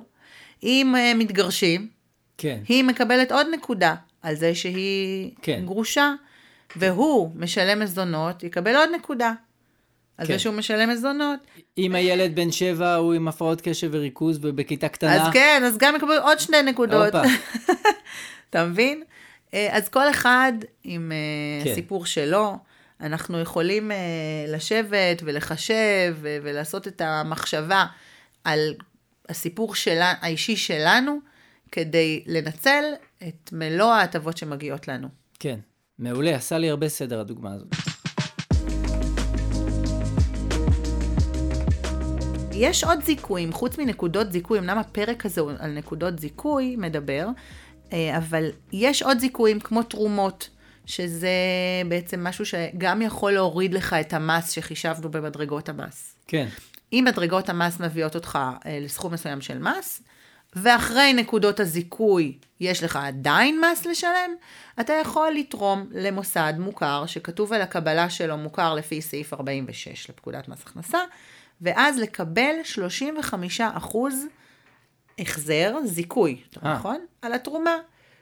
אם 0.63 0.95
uh, 0.95 1.17
מתגרשים, 1.17 1.89
כן. 2.38 2.60
היא 2.67 2.83
מקבלת 2.83 3.31
עוד 3.31 3.47
נקודה 3.53 3.95
על 4.21 4.36
זה 4.36 4.55
שהיא 4.55 5.31
כן. 5.41 5.62
גרושה, 5.65 6.13
והוא 6.75 7.31
משלם 7.36 7.79
מזונות, 7.79 8.43
יקבל 8.43 8.75
עוד 8.75 8.89
נקודה. 8.95 9.33
על 10.17 10.27
כן. 10.27 10.34
זה 10.34 10.39
שהוא 10.39 10.56
משלם 10.56 10.89
מזונות. 10.89 11.39
אם 11.77 11.95
הילד 11.95 12.36
בן 12.36 12.51
שבע 12.51 12.95
הוא 12.95 13.13
עם 13.13 13.27
הפרעות 13.27 13.62
קשב 13.62 13.89
וריכוז 13.91 14.39
ובכיתה 14.41 14.89
קטנה. 14.89 15.27
אז 15.27 15.34
כן, 15.34 15.62
אז 15.65 15.77
גם 15.77 15.95
יקבל 15.95 16.17
עוד 16.17 16.39
שני 16.39 16.62
נקודות. 16.63 17.13
אתה 18.49 18.65
מבין? 18.65 19.03
אה, 19.53 19.67
אז 19.71 19.89
כל 19.89 20.10
אחד 20.10 20.53
עם 20.84 21.12
אה, 21.12 21.63
כן. 21.63 21.71
הסיפור 21.71 22.06
שלו, 22.06 22.58
אנחנו 23.01 23.39
יכולים 23.39 23.91
אה, 23.91 23.97
לשבת 24.47 25.21
ולחשב 25.23 26.15
ולעשות 26.21 26.88
את 26.88 27.01
המחשבה 27.01 27.86
על 28.43 28.73
הסיפור 29.30 29.75
שלה, 29.75 30.13
האישי 30.21 30.56
שלנו, 30.56 31.19
כדי 31.71 32.23
לנצל 32.27 32.84
את 33.27 33.49
מלוא 33.51 33.91
ההטבות 33.91 34.38
שמגיעות 34.38 34.88
לנו. 34.88 35.08
כן. 35.39 35.60
מעולה, 35.99 36.36
עשה 36.36 36.58
לי 36.58 36.69
הרבה 36.69 36.89
סדר 36.89 37.19
הדוגמה 37.19 37.53
הזאת. 37.53 37.67
יש 42.58 42.84
עוד 42.84 43.04
זיכויים, 43.04 43.54
חוץ 43.54 43.78
מנקודות 43.78 44.32
זיכוי, 44.32 44.60
אמנם 44.60 44.78
הפרק 44.78 45.26
הזה 45.26 45.41
הוא 45.41 45.52
על 45.60 45.72
נקודות 45.72 46.20
זיכוי 46.20 46.76
מדבר, 46.76 47.28
אה, 47.93 48.17
אבל 48.17 48.50
יש 48.72 49.04
עוד 49.04 49.20
זיכויים 49.20 49.60
כמו 49.60 49.84
תרומות, 49.84 50.50
שזה 50.86 51.30
בעצם 51.88 52.24
משהו 52.24 52.46
שגם 52.46 53.02
יכול 53.02 53.32
להוריד 53.32 53.74
לך 53.74 53.93
את 53.93 54.13
המס 54.13 54.52
שחישבנו 54.52 55.12
במדרגות 55.12 55.70
המס. 55.70 56.15
כן. 56.28 56.48
אם 56.93 57.04
מדרגות 57.08 57.50
המס 57.50 57.80
מביאות 57.80 58.15
אותך 58.15 58.39
אה, 58.65 58.80
לסכום 58.82 59.13
מסוים 59.13 59.41
של 59.41 59.58
מס, 59.58 60.02
ואחרי 60.56 61.13
נקודות 61.13 61.60
הזיכוי 61.60 62.38
יש 62.60 62.84
לך 62.84 62.96
עדיין 62.96 63.62
מס 63.62 63.86
לשלם, 63.86 64.32
אתה 64.80 64.93
יכול 64.93 65.32
לתרום 65.32 65.89
למוסד 65.91 66.54
מוכר 66.60 67.06
שכתוב 67.06 67.54
על 67.54 67.62
הקבלה 67.62 68.10
שלו 68.10 68.38
מוכר 68.38 68.74
לפי 68.74 69.02
סעיף 69.02 69.34
46 69.34 70.10
לפקודת 70.10 70.48
מס 70.48 70.62
הכנסה, 70.62 71.00
ואז 71.62 72.00
לקבל 72.00 72.56
35% 73.20 73.98
החזר, 75.20 75.76
זיכוי, 75.86 76.41
אה. 76.63 76.74
נכון? 76.74 77.06
על 77.22 77.34
התרומה. 77.34 77.76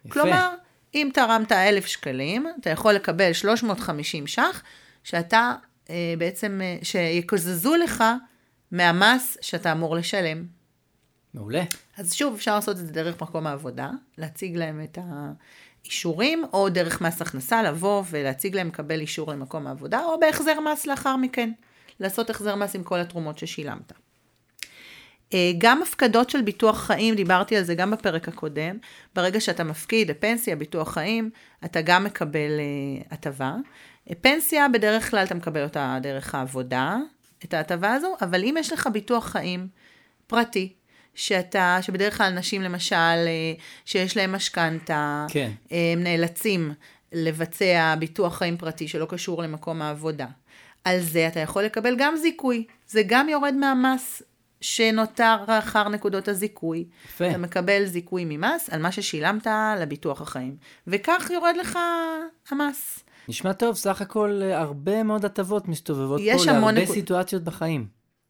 יפה. 0.05 0.13
כלומר, 0.13 0.55
אם 0.95 1.09
תרמת 1.13 1.51
1,000 1.51 1.85
שקלים, 1.85 2.47
אתה 2.61 2.69
יכול 2.69 2.93
לקבל 2.93 3.33
350 3.33 4.27
ש"ח, 4.27 4.63
שאתה 5.03 5.53
אה, 5.89 6.13
בעצם, 6.17 6.61
אה, 6.63 6.77
שיקזזו 6.83 7.75
לך 7.75 8.03
מהמס 8.71 9.37
שאתה 9.41 9.71
אמור 9.71 9.95
לשלם. 9.95 10.45
מעולה. 11.33 11.63
אז 11.97 12.13
שוב, 12.13 12.33
אפשר 12.33 12.55
לעשות 12.55 12.79
את 12.79 12.85
זה 12.85 12.93
דרך 12.93 13.21
מקום 13.21 13.47
העבודה, 13.47 13.89
להציג 14.17 14.57
להם 14.57 14.81
את 14.83 14.97
האישורים, 15.83 16.45
או 16.53 16.69
דרך 16.69 17.01
מס 17.01 17.21
הכנסה, 17.21 17.63
לבוא 17.63 18.03
ולהציג 18.09 18.55
להם 18.55 18.67
לקבל 18.67 18.99
אישור 18.99 19.31
למקום 19.31 19.67
העבודה, 19.67 20.03
או 20.03 20.19
בהחזר 20.19 20.59
מס 20.59 20.85
לאחר 20.87 21.15
מכן, 21.15 21.51
לעשות 21.99 22.29
החזר 22.29 22.55
מס 22.55 22.75
עם 22.75 22.83
כל 22.83 22.99
התרומות 22.99 23.37
ששילמת. 23.37 23.93
אה, 25.33 25.51
גם 25.57 25.81
הפקדות 25.81 26.29
של 26.29 26.41
ביטוח 26.41 26.79
חיים, 26.79 27.15
דיברתי 27.15 27.57
על 27.57 27.63
זה 27.63 27.75
גם 27.75 27.91
בפרק 27.91 28.27
הקודם, 28.27 28.77
ברגע 29.15 29.41
שאתה 29.41 29.63
מפקיד 29.63 30.09
לפנסיה, 30.09 30.55
ביטוח 30.55 30.93
חיים, 30.93 31.29
אתה 31.65 31.81
גם 31.81 32.03
מקבל 32.03 32.59
אה, 32.59 33.05
הטבה. 33.11 33.53
אה, 34.09 34.15
פנסיה, 34.21 34.67
בדרך 34.69 35.11
כלל 35.11 35.23
אתה 35.25 35.35
מקבל 35.35 35.63
אותה 35.63 35.97
דרך 36.01 36.35
העבודה, 36.35 36.97
את 37.45 37.53
ההטבה 37.53 37.93
הזו, 37.93 38.15
אבל 38.21 38.43
אם 38.43 38.55
יש 38.59 38.73
לך 38.73 38.89
ביטוח 38.93 39.25
חיים 39.25 39.67
פרטי, 40.27 40.73
שאתה, 41.15 41.77
שבדרך 41.81 42.17
כלל 42.17 42.29
נשים 42.29 42.61
למשל, 42.61 43.27
שיש 43.85 44.17
להם 44.17 44.31
משכנתה, 44.31 45.25
כן. 45.29 45.51
הם 45.71 46.03
נאלצים 46.03 46.73
לבצע 47.11 47.95
ביטוח 47.99 48.37
חיים 48.37 48.57
פרטי 48.57 48.87
שלא 48.87 49.05
קשור 49.05 49.43
למקום 49.43 49.81
העבודה. 49.81 50.27
על 50.85 50.99
זה 50.99 51.27
אתה 51.27 51.39
יכול 51.39 51.63
לקבל 51.63 51.95
גם 51.97 52.15
זיכוי. 52.15 52.63
זה 52.87 53.01
גם 53.07 53.29
יורד 53.29 53.53
מהמס 53.53 54.21
שנותר 54.61 55.35
אחר 55.47 55.89
נקודות 55.89 56.27
הזיכוי. 56.27 56.85
יפה. 57.05 57.29
אתה 57.29 57.37
מקבל 57.37 57.85
זיכוי 57.85 58.25
ממס 58.25 58.69
על 58.69 58.81
מה 58.81 58.91
ששילמת 58.91 59.47
לביטוח 59.79 60.21
החיים. 60.21 60.55
וכך 60.87 61.29
יורד 61.33 61.55
לך 61.59 61.79
המס. 62.49 62.99
נשמע 63.27 63.53
טוב, 63.53 63.75
סך 63.75 64.01
הכל 64.01 64.39
אה, 64.43 64.59
הרבה 64.61 65.03
מאוד 65.03 65.25
הטבות 65.25 65.67
מסתובבות 65.67 66.21
פה 66.21 66.45
להרבה 66.51 66.71
נקוד- 66.71 66.93
סיטואציות 66.93 67.43
בחיים. 67.43 67.87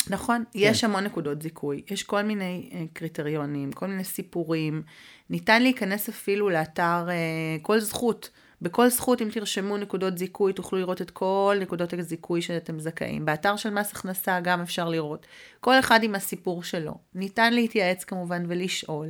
נכון, 0.10 0.44
יש 0.56 0.84
המון 0.84 1.04
נקודות 1.04 1.42
זיכוי, 1.42 1.82
יש 1.92 2.04
כל 2.04 2.22
מיני 2.22 2.70
אה, 2.74 2.84
קריטריונים, 2.94 3.72
כל 3.72 3.88
מיני 3.88 4.04
סיפורים. 4.04 4.84
ניתן 5.30 5.62
להיכנס 5.62 6.10
אפילו 6.10 6.50
לאתר 6.50 7.06
אה, 7.10 7.16
כל 7.62 7.80
זכות. 7.80 8.30
בכל 8.62 8.90
זכות, 8.90 9.22
אם 9.22 9.30
תרשמו 9.32 9.78
נקודות 9.78 10.18
זיכוי, 10.18 10.54
תוכלו 10.54 10.80
לראות 10.80 11.02
את 11.02 11.12
כל 11.12 11.58
נקודות 11.60 11.94
הזיכוי 11.94 12.42
שאתם 12.42 12.80
זכאים. 12.80 13.26
באתר 13.26 13.56
של 13.56 13.70
מס 13.70 13.92
הכנסה 13.92 14.40
גם 14.40 14.62
אפשר 14.62 14.90
לראות. 14.90 15.26
כל 15.60 15.80
אחד 15.80 16.04
עם 16.04 16.16
הסיפור 16.16 16.64
שלו. 16.64 16.94
ניתן 17.16 17.54
להתייעץ 17.54 18.04
כמובן 18.04 18.44
ולשאול. 18.48 19.08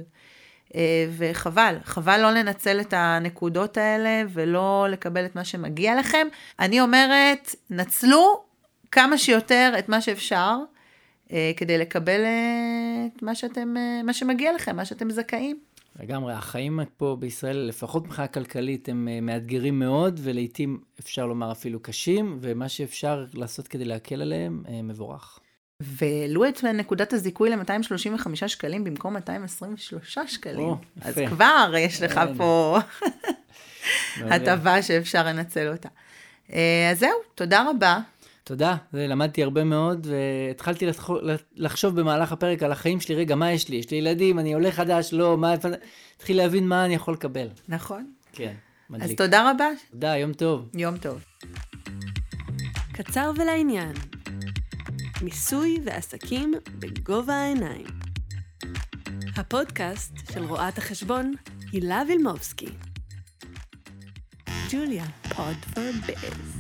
אה, 0.76 1.08
וחבל, 1.18 1.76
חבל 1.84 2.22
לא 2.22 2.32
לנצל 2.32 2.82
את 2.82 2.94
הנקודות 2.98 3.78
האלה 3.78 4.24
ולא 4.30 4.88
לקבל 4.90 5.26
את 5.26 5.36
מה 5.36 5.46
שמגיע 5.46 5.96
לכם. 6.00 6.28
אני 6.60 6.82
אומרת, 6.82 7.56
נצלו 7.70 8.44
כמה 8.92 9.18
שיותר 9.18 9.74
את 9.80 9.90
מה 9.90 10.02
שאפשר, 10.02 10.58
אה, 11.32 11.52
כדי 11.58 11.78
לקבל 11.78 12.22
אה, 12.24 13.08
את 13.16 13.24
מה 13.24 13.36
שאתם, 13.36 13.76
מה 14.04 14.14
שמגיע 14.14 14.54
לכם, 14.54 14.76
מה 14.76 14.86
שאתם 14.86 15.10
זכאים. 15.10 15.60
לגמרי, 16.00 16.34
החיים 16.34 16.80
פה 16.98 17.18
בישראל, 17.20 17.58
לפחות 17.58 18.06
מבחינה 18.06 18.28
כלכלית, 18.28 18.90
הם 18.90 19.08
אה, 19.12 19.22
מאתגרים 19.22 19.80
מאוד, 19.80 20.20
ולעיתים 20.24 20.80
אפשר 21.00 21.26
לומר 21.26 21.52
אפילו 21.52 21.80
קשים, 21.80 22.38
ומה 22.42 22.70
שאפשר 22.70 23.26
לעשות 23.34 23.68
כדי 23.68 23.86
להקל 23.86 24.22
עליהם, 24.22 24.64
אה, 24.68 24.82
מבורך. 24.82 25.40
והעלו 25.80 26.48
את 26.48 26.64
נקודת 26.64 27.14
הזיכוי 27.14 27.50
ל-235 27.50 28.48
שקלים 28.48 28.84
במקום 28.84 29.14
223 29.14 30.20
שקלים. 30.28 30.60
או, 30.60 30.78
אז 31.02 31.18
יפה. 31.18 31.36
כבר 31.36 31.74
יש 31.78 32.02
לך 32.02 32.14
כן. 32.14 32.38
פה. 32.38 32.78
הטבה 34.32 34.82
שאפשר 34.82 35.26
לנצל 35.26 35.72
אותה. 35.72 35.90
אה, 36.54 36.90
אז 36.92 37.00
זהו, 37.00 37.18
תודה 37.36 37.70
רבה. 37.70 38.00
תודה, 38.48 38.76
זה, 38.94 39.08
למדתי 39.08 39.44
הרבה 39.44 39.64
מאוד, 39.64 40.08
והתחלתי 40.10 40.86
לחשוב, 41.56 42.00
במהלך 42.00 42.32
הפרק 42.32 42.64
על 42.64 42.72
החיים 42.72 43.02
שלי, 43.02 43.16
רגע, 43.16 43.36
מה 43.36 43.52
יש 43.52 43.70
לי? 43.70 43.76
יש 43.76 43.92
לי 43.92 43.98
ילדים, 43.98 44.40
אני 44.40 44.54
עולה 44.54 44.72
חדש, 44.72 45.14
לא, 45.14 45.38
מה... 45.38 45.54
התחיל 46.16 46.38
להבין 46.38 46.68
מה 46.68 46.86
אני 46.86 46.96
יכול 46.96 47.14
לקבל. 47.14 47.48
נכון. 47.68 48.12
כן, 48.34 48.54
אז 48.54 48.56
מדליק. 48.90 49.18
תודה 49.18 49.52
רבה, 49.52 49.66
תודה, 49.92 50.18
יום 50.18 50.34
טוב. 50.34 50.70
יום 50.74 50.98
טוב. 50.98 51.26
קצר 52.94 53.32
ולעניין. 53.36 53.94
מיסוי 55.22 55.80
ועסקים 55.86 56.54
בגובה 56.80 57.34
העיניים. 57.34 57.86
הפודקאסט 59.36 60.14
של 60.34 60.44
רואת 60.44 60.78
החשבון 60.78 61.34
הילה 61.72 62.04
וילמובסקי. 62.08 62.70
ג'וליה, 64.72 65.06
פוד 65.36 65.58
פור 65.74 65.92
ביז. 66.08 66.55